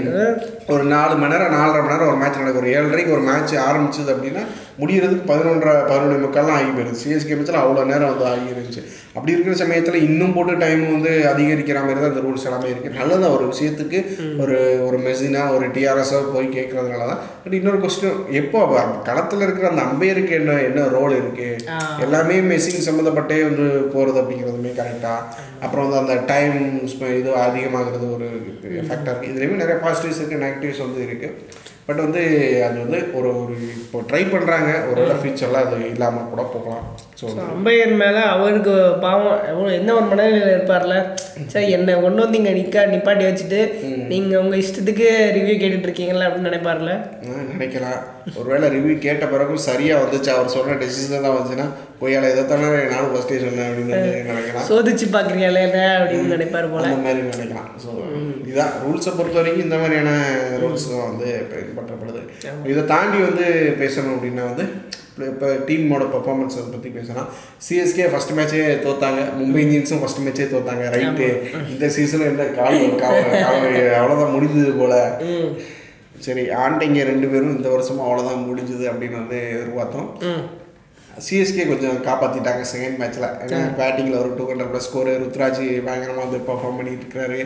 [0.74, 2.62] ஒரு நாலு மணி நேரம் நாலரை மணி நேரம் ஒரு மேட்ச் நடக்கும்.
[2.62, 4.44] ஒரு ஏழரைக்கு ஒரு மேட்ச் ஆரம்பிச்சது அப்படின்னா
[4.82, 7.00] முடியறதுக்கு பதினொன்றரை பதினொன்று முக்கால்லாம் ஆகி போயிருது.
[7.02, 8.82] சிஎஸ்கே மேட்ச்சில் அவ்வளோ நேரம் வந்து ஆகி இருந்துச்சு
[9.14, 13.34] அப்படி இருக்கிற சமயத்தில் இன்னும் போட்டு டைம் வந்து அதிகரிக்கிற மாதிரி தான் இந்த ரூல்ஸ் எல்லாமே இருக்குது நல்லதான்
[13.36, 13.98] ஒரு விஷயத்துக்கு
[14.42, 17.20] ஒரு ஒரு மெஷினா ஒரு டிஆர்எஸோ போய் கேட்கறதுனால தான்.
[17.42, 18.60] பட் இன்னொரு கொஸ்டின் எப்போ
[19.08, 21.48] களத்துல இருக்கிற அந்த அம்பையருக்கு என்ன என்ன ரோல் இருக்கு?
[22.04, 25.20] எல்லாமே மெஷின் சம்மந்தப்பட்டே வந்து போகிறது அப்படிங்கிறதுமே கரெக்டாக
[25.64, 26.56] அப்புறம் வந்து அந்த டைம்
[27.14, 28.28] இது அதிகமாகிறது ஒரு
[28.86, 32.22] ஃபேக்டர் இருக்குது இதுலேயுமே நிறைய பாசிட்டிவ்ஸ் இருக்குது நெகட்டிவ்ஸ் வந்து இருக்குது பட் வந்து
[32.66, 36.84] அது வந்து ஒரு ஒரு இப்போ ட்ரை பண்ணுறாங்க ஒரு வேளை ஃபியூச்சரில் அது இல்லாமல் கூட போகலாம்.
[37.22, 39.42] ஸோ அம்பையர் மேலே அவருக்கு பாவம்.
[39.50, 40.94] எவ்வளோ என்ன ஒரு மனநிலையில் இருப்பார்ல?
[41.52, 43.60] சரி என்ன கொண்டு வந்து இங்கே நிற்க நிப்பாட்டி வச்சுட்டு
[44.12, 46.92] நீங்கள் உங்கள் இஷ்டத்துக்கு ரிவ்யூ கேட்டுட்டு இருக்கீங்களா அப்படின்னு நினைப்பார்ல?
[47.26, 48.00] நான் நினைக்கலாம்.
[48.40, 50.30] ஒருவேளை ரிவ்யூ கேட்ட பிறகும் சரியாக வந்துச்சு?
[50.36, 51.66] அவர் சொன்ன டெசிஷன் தான் வந்துச்சுன்னா
[52.00, 54.66] பொய்யால இதை தானே நானும் ஃபஸ்ட்டே சொன்னேன் அப்படின்னு நினைக்கலாம்.
[54.70, 56.88] சோதிச்சு பார்க்குறீங்களே என்ன அப்படின்னு நினைப்பார் போல?
[56.88, 57.68] அந்த மாதிரி நினைக்கலாம்.
[57.85, 57.90] ஸோ
[58.48, 60.11] இதுதான் ரூல்ஸை பொறுத்த வரைக்கும் இந்த மாதிரியான
[60.64, 62.22] ரூல்ஸ் தான் வந்து பின்பற்றப்படுது
[62.72, 63.46] இதை தாண்டி வந்து
[63.82, 64.66] பேசணும் அப்படின்னா வந்து
[65.31, 67.29] இப்போ டீமோட பெர்ஃபார்மன்ஸ் அதை பற்றி பேசலாம்.
[67.66, 69.20] சிஎஸ்கே ஃபர்ஸ்ட் மேட்சே தோத்தாங்க.
[69.40, 71.29] மும்பை இந்தியன்ஸும் ஃபர்ஸ்ட் மேட்சே தோத்தாங்க ரைட்டு
[71.72, 72.79] இந்த சீசனில் என்ன கால்
[73.98, 74.94] அவ்வளோதான் முடிஞ்சது போல.
[76.27, 80.09] சரி ஆண்டைங்க ரெண்டு பேரும் இந்த வருஷமும் அவ்வளோதான் முடிஞ்சது அப்படின்னு வந்து எதிர்பார்த்தோம்.
[81.27, 86.38] சிஎஸ்கே கொஞ்சம் காப்பாற்றிட்டாங்க செகண்ட் மேட்ச்சில் ஏன்னா பேட்டிங்கில் ஒரு two hundred plus score Ruturaj பயங்கரமாக வந்து
[86.48, 87.38] பர்ஃபார்ம் பண்ணிட்டு இருக்காரு.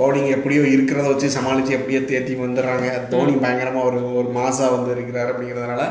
[0.00, 2.88] பவுலிங் எப்படியோ இருக்கிறத வச்சு சமாளித்து எப்படியோ தேத்தி வந்துடுறாங்க.
[3.12, 5.84] தோனி பயங்கரமாக ஒரு ஒரு மாசாக வந்து இருக்கிறாரு அப்படிங்கிறதுனால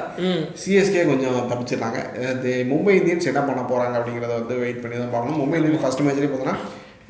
[0.64, 2.02] சிஎஸ்கே கொஞ்சம் தப்பிச்சிடுறாங்க
[2.34, 5.42] இது மும்பை இந்தியன்ஸ் என்ன பண்ண போகிறாங்க அப்படிங்கிறத வந்து வெயிட் பண்ணி தான் பார்க்கணும்.
[5.44, 6.58] மும்பை இந்தியன்ஸ் ஃபஸ்ட் மேட்ச்லேயே பார்த்தோன்னா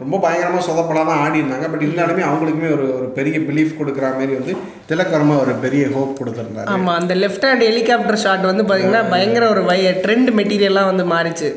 [0.03, 4.33] ரொம்ப பயங்கரமாக சொதப்படாம தான் ஆடி இருந்தாங்க பட் இருந்தாலுமே அவங்களுக்குமே ஒரு ஒரு பெரிய பிலீஃப் கொடுக்குற மாதிரி
[4.39, 4.53] வந்து
[4.89, 6.67] திலக்கரமா ஒரு பெரிய ஹோப் கொடுத்துருந்தாரு.
[6.75, 11.49] ஆமாம் அந்த லெஃப்ட் ஹேண்ட் ஹெலிகாப்டர் ஷாட் வந்து பார்த்தீங்கன்னா பயங்கர ஒரு வை ட்ரெண்ட் மெட்டீரியல்லாம் வந்து மாறிச்சு.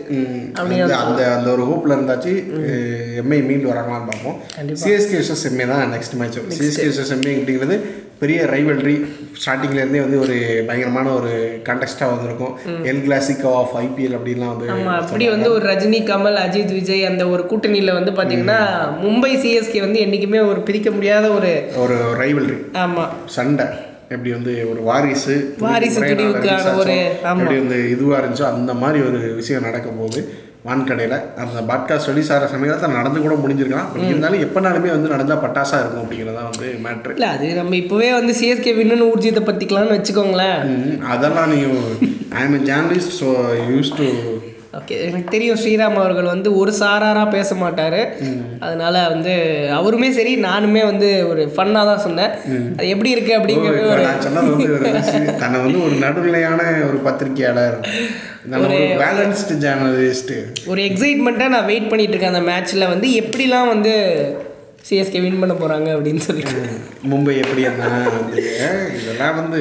[0.63, 0.93] அந்த
[1.37, 2.35] அந்த ஒரு ஹோப்ல இருந்தாச்சு.
[3.23, 4.37] எம்ஐ மீண்டு வராங்களான்னு பார்ப்போம்.
[4.85, 7.79] சிஎஸ்கே விசஸ் எம்ஏ தான் next match CSK versus MI அப்படிங்கிறது
[8.25, 8.97] பெரிய ரைவல்ரி
[9.39, 11.33] ஸ்டார்டிங்லேருந்தே வந்து ஒரு பயங்கரமான ஒரு
[11.65, 12.53] கான்டெஸ்ட்டாக வந்திருக்கும்.
[12.85, 17.29] எல் கிளாசிக் ஆஃப் ஐபிஎல் அப்படின்லாம் வந்து ஆமாம் அப்படி வந்து ஒரு ரஜினி கமல் அஜித் விஜய் அந்த
[17.29, 18.61] ஒரு கூட்டணியில் வந்து பார்த்தீங்கன்னா
[19.05, 23.67] மும்பை சிஎஸ்கே வந்து என்றைக்குமே ஒரு பிரிக்க முடியாத ஒரு ஒரு ரைவல்ரி ஆமாம் சண்டை.
[24.09, 26.01] எப்படி வந்து ஒரு வாரிசு வாரிசு.
[26.01, 30.21] எப்படி வந்து இதுவாக இருந்துச்சோ அந்த மாதிரி ஒரு விஷயம் நடக்க போகுது.
[30.69, 31.17] வான்கடையில்.
[31.43, 33.91] அந்த பாட்காஸ்ட் ரிலீஸ் ஆகிற சமயத்தில் நடந்து கூட முடிஞ்சிருக்கலாம்.
[34.11, 38.35] இருந்தாலும் எப்போனாலுமே வந்து நடந்தால் பட்டாசாக இருக்கும் அப்படிங்கிறது தான் வந்து மேட்ரு இல்லை அது நம்ம இப்போவே வந்து
[38.41, 40.61] சிஎஸ்கே வின்னு ஊர்ஜித்தை பற்றிக்கலாம்னு வச்சுக்கோங்களேன்.
[41.15, 41.99] அதெல்லாம் நீங்கள்
[42.39, 43.31] I am journalist so
[43.73, 44.09] use to
[44.79, 48.17] okay எனக்கு தெரியும் ஸ்ரீராம் அவர்கள் வந்து ஒரு சாராராக பேச மாட்டார்.
[48.59, 49.33] அதனால வந்து
[49.79, 52.31] அவருமே சரி நானுமே வந்து ஒரு ஃபன்னாக தான் சொன்னேன்.
[52.77, 57.79] அது எப்படி இருக்கு அப்படிங்கிறது தன்னை வந்து ஒரு நடுநிலையான ஒரு பத்திரிகையாளர்.
[58.63, 60.39] ஒரு பேலன்ஸ்டு ஜேர்னலிஸ்ட்டு
[60.73, 63.93] ஒரு எக்ஸைட்மெண்ட்டாக நான் வெயிட் பண்ணிட்டு இருக்கேன் அந்த மேட்ச்சில் வந்து எப்படிலாம் வந்து
[64.89, 66.57] சிஎஸ்கே வின் பண்ண போகிறாங்க அப்படின்னு சொல்லிட்டு.
[67.11, 67.85] மும்பை எப்படி என்ன
[68.99, 69.61] இதெல்லாம் வந்து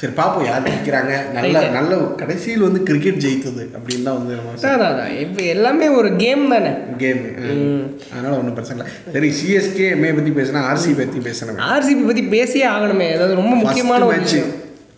[0.00, 1.12] சரி பார்ப்போம் யார் ஜெயிக்கிறாங்க?
[1.36, 6.08] நல்ல நல்ல கடைசியில் வந்து கிரிக்கெட் ஜெயித்தது அப்படின்னு தான் வந்து நம்ம அதான் அதான் இப்போ எல்லாமே ஒரு
[6.24, 6.72] கேம் தானே.
[7.02, 7.22] கேம்
[8.12, 8.92] அதனால ஒன்றும் பிரச்சனை இல்லை.
[9.14, 11.64] சரி சிஎஸ்கே எம்ஏ பற்றி பேசினா ஆர்சி பற்றி பேசணும்.
[11.72, 13.08] ஆர்சிபி பற்றி பேசியே ஆகணுமே.
[13.16, 14.52] அதாவது ரொம்ப முக்கியமான மேட்ச் விஷயம்.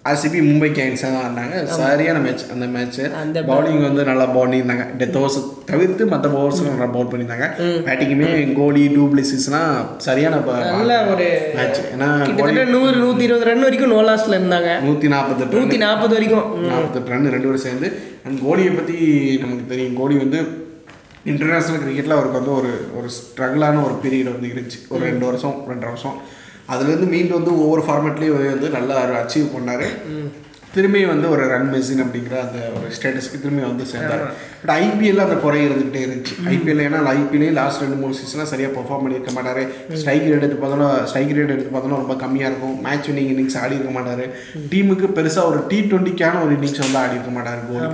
[0.09, 1.57] ஆர்சிபி மும்பை கிங்ஸாக தான் ஆடினாங்க.
[1.81, 4.85] சரியான மேட்ச் அந்த மேட்ச் அந்த பவுலிங் வந்து நல்லா பண்ணியிருந்தாங்க.
[5.01, 5.39] டெத் ஓவர்ஸ்
[5.71, 7.49] தவிர்த்து மற்ற ஓவர்ஸும் நல்லா பவுல் பண்ணியிருந்தாங்க.
[7.89, 8.29] பேட்டிங்குமே
[8.61, 9.75] கோலி டூப்ளிசிஸ்லாம்
[10.07, 10.43] சரியான
[10.77, 12.09] நல்ல ஒரு மேட்ச் ஏன்னா
[12.75, 14.71] நூறு நூற்றி இருபது ரன் வரைக்கும் நோ லாஸ்ல இருந்தாங்க.
[14.87, 16.47] நூற்றி நாற்பத்தெட்டு நூற்றி நாற்பது வரைக்கும்.
[16.71, 17.91] நாற்பத்தெட்டு ரன் ரெண்டு பேரும் சேர்ந்து.
[18.27, 18.97] அண்ட் கோலியை பற்றி
[19.45, 19.99] நமக்கு தெரியும்.
[20.01, 20.41] கோலி வந்து
[21.31, 24.79] இன்டர்நேஷ்னல் கிரிக்கெட்டில் அவருக்கு வந்து ஒரு ஒரு ஸ்ட்ரகிளான ஒரு பீரியட் வந்து இருந்துச்சு.
[24.93, 26.19] ஒரு ரெண்டு வருஷம் ரெண்டரை வருஷம்.
[26.73, 29.87] அதுலேருந்து மீண்டும் வந்து ஒவ்வொரு ஃபார்மேட்லேயும் வந்து நல்லா அச்சீவ் பண்ணார்.
[30.79, 34.25] திரும்பி வந்து ஒரு ரன் மெஷின் அப்படிங்கிற அந்த ஒரு ஸ்டேட்டஸ்க்கு திரும்பி வந்து சேர்ந்தார்.
[34.61, 36.35] பட் ஐபிஎல்ல அந்த குறை இருந்துகிட்டே இருந்துச்சு.
[36.53, 39.63] ஐபிஎல் ஏன்னா ஐபிஎல்லே லாஸ்ட் ரெண்டு மூணு சீசனாக சரியாக பெர்ஃபார்ம் பண்ணியிருக்க மாட்டார்.
[40.01, 42.77] ஸ்ட்ரைக் ரேட் எடுத்து பார்த்தோன்னா ஸ்ட்ரைக் ரேட் எடுத்து பார்த்தோன்னா ரொம்ப கம்மியாக இருக்கும்.
[42.87, 44.25] மேட்ச் வினிங் இன்னிங்ஸ் ஆடி இருக்க மாட்டார்.
[44.73, 47.91] டீமுக்கு பெருசாக ஒரு டி டுவெண்ட்டிக்கான ஒரு இன்னிங்ஸ் வந்து ஆடி இருக்க மாட்டார் கோலி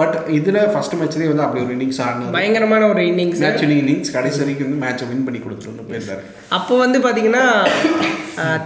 [0.00, 2.34] பட் இதில் ஃபர்ஸ்ட் மேட்ச்லேயே வந்து அப்படி ஒரு இன்னிங்ஸ் ஆடினார்.
[2.38, 6.24] பயங்கரமான ஒரு இன்னிங்ஸ் மேட்ச் வினிங் இன்னிங்ஸ் கடைசி வரைக்கும் வந்து மேட்சை வின் பண்ணி கொடுத்துட்டு வந்து போயிருந்தாரு.
[6.58, 7.44] அப்போ வந்து பார்த்தீங்கன்னா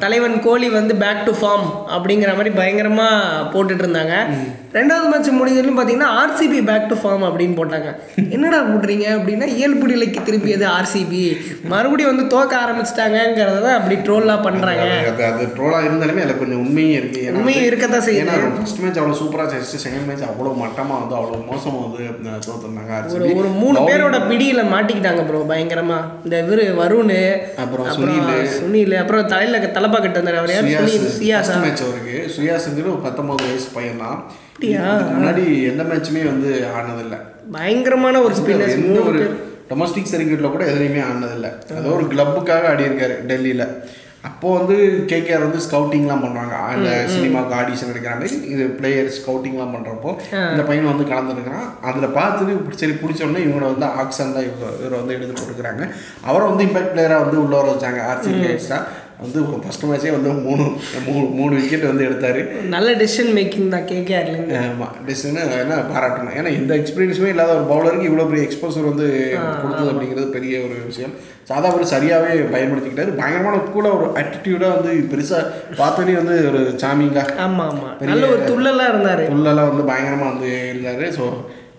[0.05, 4.15] தலைவன் கோலி வந்து பேக் டு ஃபார்ம் அப்படிங்கிற மாதிரி பயங்கரமாக போட்டுட்டு இருந்தாங்க.
[4.77, 7.89] ரெண்டாவது மேட்ச் முடிஞ்சதுலும் பார்த்தீங்கன்னா ஆர்சிபி பேக் டு ஃபார்ம் அப்படின்னு போட்டாங்க.
[8.35, 9.07] என்னடா போடுறீங்க?
[9.17, 11.23] அப்படின்னா இயல்பு நிலைக்கு திருப்பியது ஆர்சிபி
[11.73, 16.97] மறுபடியும் வந்து தோக்க ஆரம்பிச்சிட்டாங்கங்கிறத தான் அப்படி ட்ரோல்லாம் பண்ணுறாங்க அது அது ட்ரோலாக இருந்தாலுமே அதில் கொஞ்சம் உண்மையும்
[17.01, 18.23] இருக்குது உண்மையும் இருக்கத்தான் செய்யுது.
[18.25, 22.05] ஏன்னா ஃபர்ஸ்ட் மேட்ச் அவ்வளோ சூப்பராக ஜெயிச்சு செகண்ட் மேட்ச் அவ்வளோ மட்டமாக வந்து அவ்வளோ மோசமாக வந்து
[22.49, 23.39] தோத்துருந்தாங்க ஒரு RCB.
[23.41, 25.99] ஒரு மூணு பேரோட பிடியில மாட்டிக்கிட்டாங்க ப்ரோ பயங்கரமா.
[26.27, 27.15] இந்த இவரு வருண்
[27.65, 28.21] அப்புறம் அப்புறம்
[28.59, 28.95] சுனில்.
[29.03, 30.55] அப்புறம் தலையில தலப்பா கட்டு வந்தார் அவர்.
[30.57, 30.71] யார்?
[30.77, 31.57] சுனில் சியாசா?
[31.67, 32.17] மேட்ச் அவருக்கு.
[32.37, 34.21] சுயாசுங்கிற ஒரு பத்தொன்பது வயசு பையன் தான்
[34.61, 34.89] அப்படியா?
[35.13, 37.19] முன்னாடி எந்த மேட்சுமே வந்து ஆனதில்லை
[37.55, 39.21] பயங்கரமான ஒரு ஸ்பின்னர்ஸ் எந்த ஒரு
[39.71, 43.65] டொமஸ்டிக் சர்க்கியூட்டில் கூட எதுலையுமே ஆனதில்லை ஏதோ ஒரு கிளப்புக்காக ஆடி இருக்காரு டெல்லியில்.
[44.29, 44.77] அப்போ வந்து
[45.11, 50.11] கேகேஆர் வந்து ஸ்கவுட்டிங்லாம் பண்ணுவாங்க அந்த சினிமாவுக்கு ஆடிஷன் எடுக்கிற மாதிரி இது பிளேயர் ஸ்கவுட்டிங்லாம் பண்ணுறப்போ
[50.53, 51.69] இந்த பையன் வந்து கலந்துருக்கிறான்.
[51.89, 55.87] அதில் பார்த்துட்டு சரி பிடிச்ச உடனே இவங்களை வந்து ஆக்ஷன் தான் இவங்க இவரை வந்து எடுத்து போட்டுக்கிறாங்க
[56.31, 58.03] அவரை வந்து இம்பாக்ட் பிளேயராக வந்து உள்ள வர வச்சாங்க.
[58.11, 58.81] ஆர்சிபி எக்ஸ்ட்ரா
[59.25, 60.65] வந்து ஃபர்ஸ்ட் மேட்சே வந்து மூணு
[61.07, 62.41] மூணு மூணு விக்கெட் வந்து எடுத்தார்.
[62.75, 66.37] நல்ல டெசிஷன் மேக்கிங் தான் கேகேஆர்லேருந்து ஆமாம் டிஸ்னு என்ன பாராட்டணும்.
[66.41, 69.09] ஏன்னா எந்த எக்ஸ்பீரியன்ஸுமே இல்லாத ஒரு பவுலருக்கு இவ்வளோ பெரிய எக்ஸ்போசர் வந்து
[69.63, 71.15] கொடுத்தது அப்படிங்கிறது பெரிய ஒரு விஷயம்.
[71.51, 73.13] சாதா அவர் சரியாகவே பயன்படுத்திக்கிட்டாரு.
[73.21, 75.49] பயங்கரமான கூட ஒரு ஆட்டிடியூடாக வந்து பெருசாக
[75.81, 77.89] பார்த்தோன்னே வந்து ஒரு சாமிங்கா ஆமா ஆமா.
[78.11, 79.25] நல்ல ஒரு துள்ளலா இருந்தாரு.
[79.33, 81.05] புல்லெல்லாம் வந்து பயங்கரமாக வந்து இருந்தார்.
[81.19, 81.25] ஸோ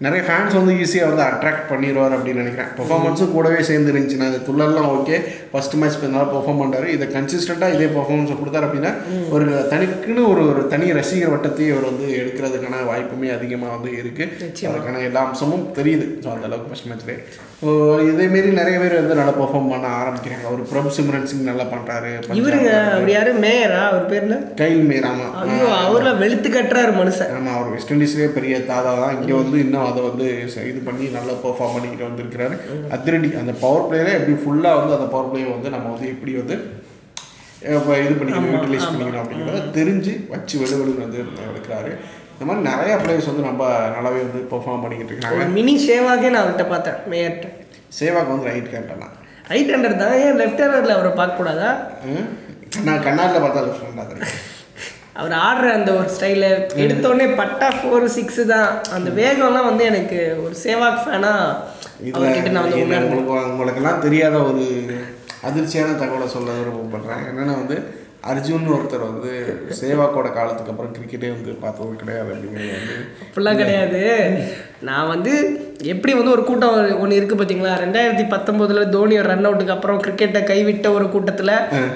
[0.06, 2.70] நிறைய ஃபேன்ஸ் வந்து ஈஸியாக வந்து அட்ராக்ட் பண்ணிடுவார் அப்படின்னு நினைக்கிறேன்.
[2.78, 5.18] பெர்ஃபார்மன்ஸும் கூடவே சேர்ந்து இருந்துச்சு நான் இந்த துள்ளெல்லாம் ஓகே
[5.52, 8.94] ஃபர்ஸ்ட் மேட்ச் நல்லா பெர்ஃபார்ம் பண்ணுறாரு இதை கன்சிஸ்டண்ட்டாக இதே பெர்ஃபார்மன்ஸை கொடுத்தாரு அப்படின்னா
[9.36, 15.04] ஒரு தனிக்குன்னு ஒரு ஒரு தனி ரசிகர் வட்டத்தையே அவர் வந்து எடுக்கிறதுக்கான வாய்ப்புமே அதிகமாக வந்து இருக்குது அதுக்கான
[15.10, 16.08] எல்லா அம்சமும் தெரியுது.
[16.24, 17.20] ஸோ அந்த அளவுக்கு ஃபர்ஸ்ட் மேட்ச்லேயே
[17.62, 17.70] ஸோ
[18.12, 20.46] இதேமாரி நிறைய பேர் வந்து நல்லா பெர்ஃபார்ம் பண்ண ஆரம்பிக்கிறாங்க.
[20.52, 23.32] அவர் பிரபு சிம்ரன் சிங் நல்லா பண்ணுறாரு இவருங்க அவர் யாரு?
[23.46, 23.82] மேயரா?
[23.92, 27.32] அவர் பேர்ல கைல் மீராமா ஐயோ அவர்ல வெளுத்து கட்டுறாரு மனுஷன்.
[27.38, 29.16] ஆமாம் அவர் வெஸ்ட் இண்டீஸ்லேயே பெரிய தாதா தான்.
[29.20, 30.28] இங்கே வந்து இன்னும் அதை வந்து
[30.72, 32.56] இது பண்ணி நல்லா பெர்ஃபார்ம் பண்ணிக்கிட்டு வந்திருக்கிறாரு.
[32.98, 36.58] அதிரடி அந்த பவர் பிளேயரே எப்படி ஃபுல்லாக வந்து அந்த பவர் பிளேயை வந்து நம்ம வந்து எப்படி வந்து
[37.78, 41.92] இப்ப இது பண்ணிக்கணும் யூட்டிலைஸ் பண்ணிக்கணும் அப்படிங்கிறத தெரிஞ்சு வச்சு வெளுவெளுன்னு வந்து எடுக்கிறாரு.
[42.34, 43.64] இந்த மாதிரி நிறையா பிளேயர்ஸ் வந்து நம்ம
[43.96, 45.50] நல்லாவே வந்து பெர்ஃபார்ம் பண்ணிக்கிட்டு இருக்காங்க.
[45.58, 47.50] மினி ஷேவாகே நான் அவர்கிட்ட பார்த்தேன் மேயர்கிட்ட
[47.98, 49.10] சேவாக்கு வந்து ரைட் கேட்டனா
[49.52, 51.70] ரைட் ஹேண்டர் தான் ஏன் லெஃப்ட் ஹேண்டர்ல அவரை பார்க்க கூடாதா
[52.76, 54.36] கண்ணா கண்ணாடில் பார்த்தா லெஃப்ட் தெரியும்.
[55.22, 56.50] அவர் ஆடுற அந்த ஒரு ஸ்டைலு
[56.84, 58.70] எடுத்தோடனே பட்டா ஃபோர் சிக்ஸ் தான்.
[58.98, 61.34] அந்த வேகம்லாம் வந்து எனக்கு ஒரு சேவாக் ஃபேனா
[62.18, 63.18] அவர்கிட்ட நான் வந்து உங்களுக்கு
[63.56, 64.64] உங்களுக்கெல்லாம் தெரியாத ஒரு
[65.48, 67.26] அதிர்ச்சியான தகவலை சொல்ல விருப்பப்படுறேன்.
[67.32, 67.78] என்னென்னா வந்து
[68.32, 69.32] அர்ஜுன் ஒருத்தர் வந்து
[69.80, 74.02] சேவாக்கோட காலத்துக்கு அப்புறம் கிரிக்கெட்டே வந்து பார்த்தது கிடையாது அப்படிங்கிறது வந்து அப்படிலாம் கிடையாது.
[74.90, 75.34] நான் வந்து
[75.92, 80.42] எப்படி வந்து ஒரு கூட்டம் ஒன்று இருக்குது பார்த்தீங்களா ரெண்டாயிரத்தி பத்தொம்போதில் தோனி ஒரு ரன் அவுட்டுக்கு அப்புறம் கிரிக்கெட்டை
[80.44, 81.52] கைவிட்ட ஒரு கூட்டத்தில்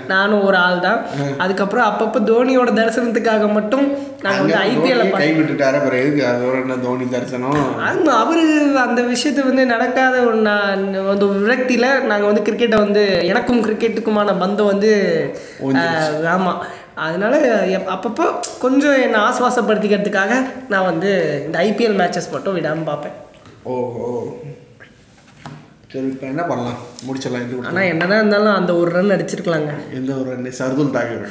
[0.07, 0.99] நானும் ஒரு ஆள் தான்.
[1.37, 3.85] அதுக்கப்புறம் அப்பப்போ தோனியோட தரிசனத்துக்காக மட்டும்
[4.23, 6.23] நாங்கள் வந்து ஐபிஎல்ல கை விட்டுட்டாரு அப்புறம் எதுக்கு?
[6.29, 7.59] அதோட என்ன தோனி தரிசனம்?
[7.81, 8.43] ஆமாம் அவர்
[8.85, 14.71] அந்த விஷயத்தை வந்து நடக்காத ஒரு நான் வந்து விரக்தியில் நாங்கள் வந்து கிரிக்கெட்டை வந்து எனக்கும் கிரிக்கெட்டுக்குமான பந்தம்
[14.73, 14.91] வந்து
[16.33, 16.61] ஆமாம்
[17.05, 17.35] அதனால
[17.95, 18.25] அப்பப்போ
[18.59, 20.33] கொஞ்சம் என்னை ஆஸ்வாசப்படுத்திக்கிறதுக்காக
[20.69, 21.11] நான் வந்து
[21.45, 23.15] இந்த ஐபிஎல் மேட்சஸ் மட்டும் விடாமல் பார்ப்பேன்.
[23.65, 24.54] 哦哦。
[25.95, 26.79] சரி இப்போ என்ன பண்ணலாம்?
[27.07, 27.57] முடிச்சிடலாம் இது.
[27.69, 29.73] ஆனால் என்னதான் இருந்தாலும் அந்த ஒரு ரன் அடிச்சிருக்கலாங்க.
[29.97, 31.27] எந்த ஒரு ரெண்டு சர்துல் தாகூர்.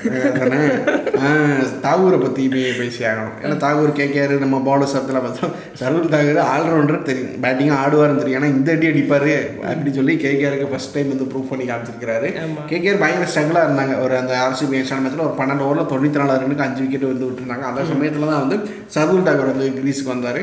[1.86, 7.34] தாகூரை பற்றியுமே பேசி ஆகணும் ஏன்னா தாகூர் கேகேஆர் நம்ம பவுலர் சரத்தில் பார்த்தோம் சர்துல் தாகூர் ஆல்ரவுண்டர் தெரியும்.
[7.42, 8.38] பேட்டிங்காக ஆடுவார்னு தெரியும்.
[8.40, 9.28] ஏன்னா இந்த அடி அடிப்பார்
[9.72, 12.30] அப்படி சொல்லி கேகேஆருக்கு ஃபர்ஸ்ட் டைம் வந்து ப்ரூவ் பண்ணி காமிச்சிருக்கிறாரு.
[12.72, 13.96] கேகேஆர் பயங்கர ஸ்ட்ரகிளாக இருந்தாங்க.
[14.06, 17.66] ஒரு அந்த ஆர்சிபி மேட்ச்சில் ஒரு பன்னெண்டு ஓவரில் தொண்ணூற்றி நாலு ரன்னுக்கு அஞ்சு விக்கெட் வந்து விட்டுருந்தாங்க.
[17.72, 18.58] அந்த சமயத்தில் தான் வந்து
[18.96, 20.40] சர்துல் தாகூர் வந்து கிரீஸுக்கு வந்தார்.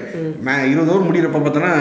[0.72, 1.74] இருபது ஓவர் முடிகிறப்ப பார்த்தோன்னா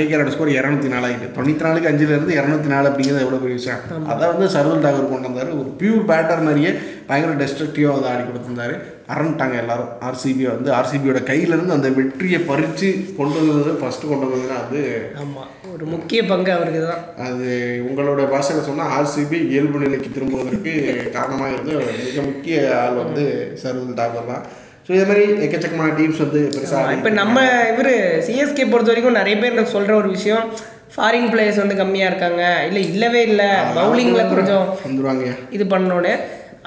[0.00, 3.80] கேகேஆரோட ஸ்கோர் இரநூத்தி நாலு ஆகிட்டு தொண்ணூற்றி நாலுக்கு அஞ்சுலேருந்து இரநூத்தி நாலு அப்படிங்கிறது எவ்வளோ பெரிய விஷயம்.
[4.12, 5.50] அதை வந்து சர்துல் தாகூர் கொண்டு வந்தார்.
[5.60, 6.70] ஒரு பியூர் பேட்டர் மாதிரியே
[7.08, 8.74] பயங்கர டெஸ்ட்ரக்டிவாக வந்து ஆடி கொடுத்துருந்தாரு.
[9.14, 9.90] அரண்டாங்க எல்லாரும்.
[10.08, 14.82] ஆர்சிபி வந்து ஆர்சிபியோட கையிலேருந்து அந்த வெற்றியை பறித்து கொண்டு வந்தது ஃபஸ்ட்டு கொண்டு வந்ததுன்னா அது
[15.22, 17.02] ஆமாம் ஒரு முக்கிய பங்கு அவருக்கு தான்.
[17.28, 17.48] அது
[17.88, 20.74] உங்களோட பாஷையில் சொன்னால் ஆர்சிபி இயல்பு நிலைக்கு திரும்புவதற்கு
[21.16, 21.72] காரணமாக இருந்த
[22.06, 23.24] மிக முக்கிய ஆள் வந்து
[23.64, 24.46] சர்துல் தாகூர் தான்.
[24.86, 27.36] ஸோ இது மாதிரி எக்கச்சக்கமான டீம்ஸ் வந்து பெருசாக இப்போ நம்ம
[27.72, 27.92] இவர்
[28.26, 30.46] சிஎஸ்கே பொறுத்த வரைக்கும் நிறைய பேர் சொல்கிற ஒரு விஷயம்
[30.94, 32.42] ஃபாரின் பிளேயர்ஸ் வந்து கம்மியாக இருக்காங்க.
[32.68, 33.48] இல்லை இல்லவே இல்லை.
[33.78, 35.24] பவுலிங்கில் கொஞ்சம் வந்துருவாங்க.
[35.56, 36.12] இது பண்ணோன்னு.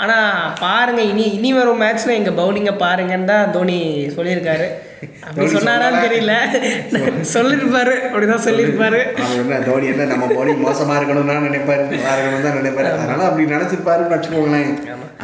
[0.03, 3.77] ஆனால் பாருங்க இனி இனி வரும் மேட்ச்சில் எங்கள் பவுலிங்கை பாருங்கன்னு தான் தோனி
[4.17, 4.67] சொல்லியிருக்காரு.
[5.27, 6.03] அப்படி சொன்னாரான்னு சொன்னாரா?
[6.05, 6.33] தெரியல.
[7.35, 8.99] சொல்லியிருப்பாரு அப்படிதான் சொல்லியிருப்பாரு
[9.41, 11.83] என்ன தோனி என்ன நம்ம போடி மோசமாக இருக்கணும்னு தான் நினைப்பாரு
[12.47, 12.91] தான் நினைப்பாரு.
[12.97, 14.71] அதனால அப்படி நினச்சிருப்பாருன்னு வச்சுக்கோங்களேன்.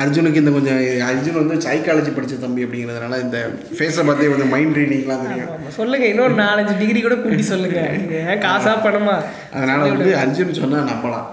[0.01, 0.77] அர்ஜுனுக்கு இந்த கொஞ்சம்
[1.08, 3.38] அர்ஜுன் வந்து சைக்காலஜி படிச்ச தம்பி அப்படிங்கிறதுனால இந்த
[3.77, 5.49] ஃபேஸை பார்த்தே கொஞ்சம் மைண்ட் ரீடிங்லாம் தெரியும்.
[5.49, 7.79] ஆமா, சொல்லுங்க இன்னொரு நாலஞ்சு டிகிரி கூட கூட்டி சொல்லுங்க.
[8.32, 9.15] ஏன் காசா பணமா?
[9.53, 11.27] அதனால வந்து அர்ஜுன் சொன்னால் நம்பலாம்.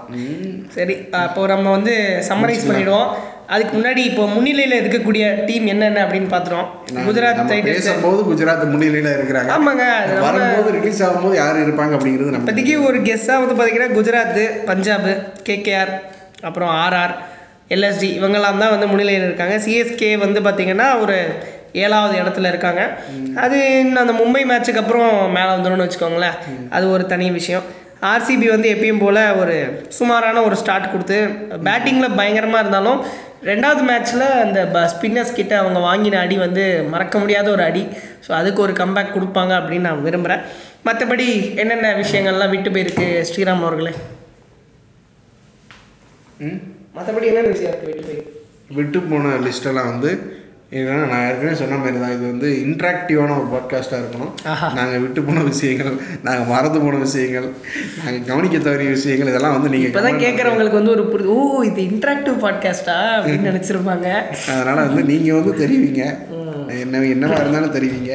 [0.69, 0.97] சரி.
[1.11, 1.95] அப்போ நம்ம வந்து
[2.29, 3.09] சம்மரைஸ் பண்ணிடுவோம்.
[3.47, 6.69] அதுக்கு முன்னாடி இப்போ முன்னிலையில் இருக்கக்கூடிய டீம் என்னென்ன அப்படின்னு பார்த்துருவோம்.
[7.07, 9.51] குஜராத் பேசும்போது குஜராத் முன்னிலையில் இருக்கிறாங்க.
[9.57, 9.85] ஆமாங்க
[10.19, 15.11] வரும்போது ரிலீஸ் ஆகும்போது யார் இருப்பாங்க அப்படிங்கிறது நம்ம இப்போதைக்கு ஒரு கெஸ்ஸாக வந்து பார்த்தீங்கன்னா குஜராத் பஞ்சாப்
[15.49, 15.93] கேகேஆர்
[16.41, 17.13] அப்புறம் ஆர்ஆர்
[17.75, 19.55] எல்எஸ்டி இவங்கெல்லாம் தான் வந்து முன்னிலையில் இருக்காங்க.
[19.65, 21.17] சிஎஸ்கே வந்து பார்த்திங்கன்னா ஒரு
[21.83, 22.81] ஏழாவது இடத்துல இருக்காங்க.
[23.43, 26.37] அது இன்னும் அந்த மும்பை மேட்ச்சுக்கு அப்புறம் மேலே வந்துடும்னு வச்சுக்கோங்களேன்.
[26.77, 27.67] அது ஒரு தனி விஷயம்.
[28.11, 29.55] ஆர்சிபி வந்து எப்பயும் போல் ஒரு
[29.97, 31.17] சுமாரான ஒரு ஸ்டார்ட் கொடுத்து
[31.67, 32.99] பேட்டிங்கில் பயங்கரமாக இருந்தாலும்
[33.49, 37.83] ரெண்டாவது மேட்ச்சில் அந்த ப ஸ்பின்னர்ஸ் கிட்ட அவங்க வாங்கின அடி வந்து மறக்க முடியாத ஒரு அடி.
[38.25, 40.43] ஸோ அதுக்கு ஒரு கம்பேக் கொடுப்பாங்க அப்படின்னு நான் விரும்புகிறேன்
[40.89, 41.29] மற்றபடி
[41.61, 43.95] என்னென்ன விஷயங்கள்லாம் விட்டு போயிருக்கு ஸ்ரீராம் அவர்களே?
[46.95, 48.37] மற்றபடி என்னென்ன விஷயம் இருக்கு விட்டு போயிருக்கு
[48.77, 50.11] விட்டு போன லிஸ்ட்டெல்லாம் வந்து
[50.79, 54.29] ஏன்னா நான் ஏற்கனவே சொன்ன மாதிரி தான் இது வந்து இன்ட்ராக்டிவான ஒரு பாட்காஸ்ட்டாக இருக்கணும்.
[54.77, 55.89] நாங்கள் விட்டு போன விஷயங்கள்
[56.23, 57.47] நாங்கள் மறந்து போன விஷயங்கள்
[57.97, 61.81] நாங்கள் கவனிக்க தவறிய விஷயங்கள் இதெல்லாம் வந்து நீங்கள் இப்போ தான் கேட்குறவங்களுக்கு வந்து ஒரு புரிது ஓ இது
[61.91, 64.07] இன்ட்ராக்டிவ் பாட்காஸ்டா அப்படின்னு நினச்சிருப்பாங்க.
[64.53, 66.05] அதனால் வந்து நீங்கள் வந்து தெரிவிங்க.
[66.83, 68.13] என்ன என்னவா இருந்தாலும் தெரிவிங்க.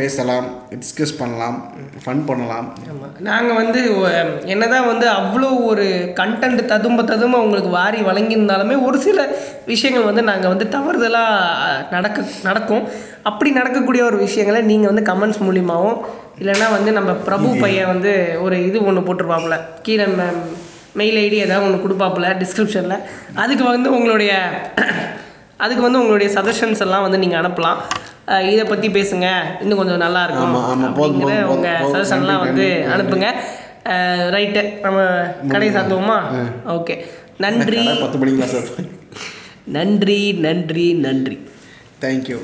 [0.00, 0.46] பேசலாம்
[0.82, 1.56] டிஸ்கஸ் பண்ணலாம்
[2.04, 2.66] ஃபன் பண்ணலாம்.
[3.28, 3.80] நாங்கள் வந்து
[4.54, 5.86] என்னதான் வந்து அவ்வளோ ஒரு
[6.20, 9.26] கண்டென்ட் ததும்ப ததும்ப உங்களுக்கு வாரி வழங்கியிருந்தாலுமே ஒரு சில
[9.72, 12.84] விஷயங்கள் வந்து நாங்கள் வந்து தவறுதலாக நடக்க நடக்கும்.
[13.30, 16.00] அப்படி நடக்கக்கூடிய ஒரு விஷயங்களை நீங்கள் வந்து கமெண்ட்ஸ் மூலியமாகவும்
[16.40, 18.14] இல்லைன்னா வந்து நம்ம பிரபு பையன் வந்து
[18.46, 20.06] ஒரு இது ஒன்று போட்டிருப்பாப்புல கீழே
[21.00, 23.02] மெயில் ஐடி ஏதாவது ஒன்று கொடுப்பாப்புல டிஸ்கிரிப்ஷனில்
[23.42, 24.32] அதுக்கு வந்து உங்களுடைய
[25.62, 27.78] அதுக்கு வந்து உங்களுடைய சஜஷன்ஸ் எல்லாம் வந்து நீங்கள் அனுப்பலாம்.
[28.52, 29.28] இதை பற்றி பேசுங்க.
[29.62, 30.56] இன்னும் கொஞ்சம் நல்லா இருக்கும்.
[30.86, 31.84] அப்படிங்கிற உங்கள்.
[31.94, 33.28] சஜஷன்லாம் வந்து அனுப்புங்க.
[34.34, 35.00] ரைட்டு நம்ம
[35.52, 36.18] கடை சாத்துவோமா?
[36.76, 36.96] ஓகே
[37.44, 37.82] நன்றி.
[38.04, 38.70] பத்து மணிக்கு சார்
[39.76, 41.36] நன்றி நன்றி நன்றி.
[42.04, 42.38] தேங்க்யூ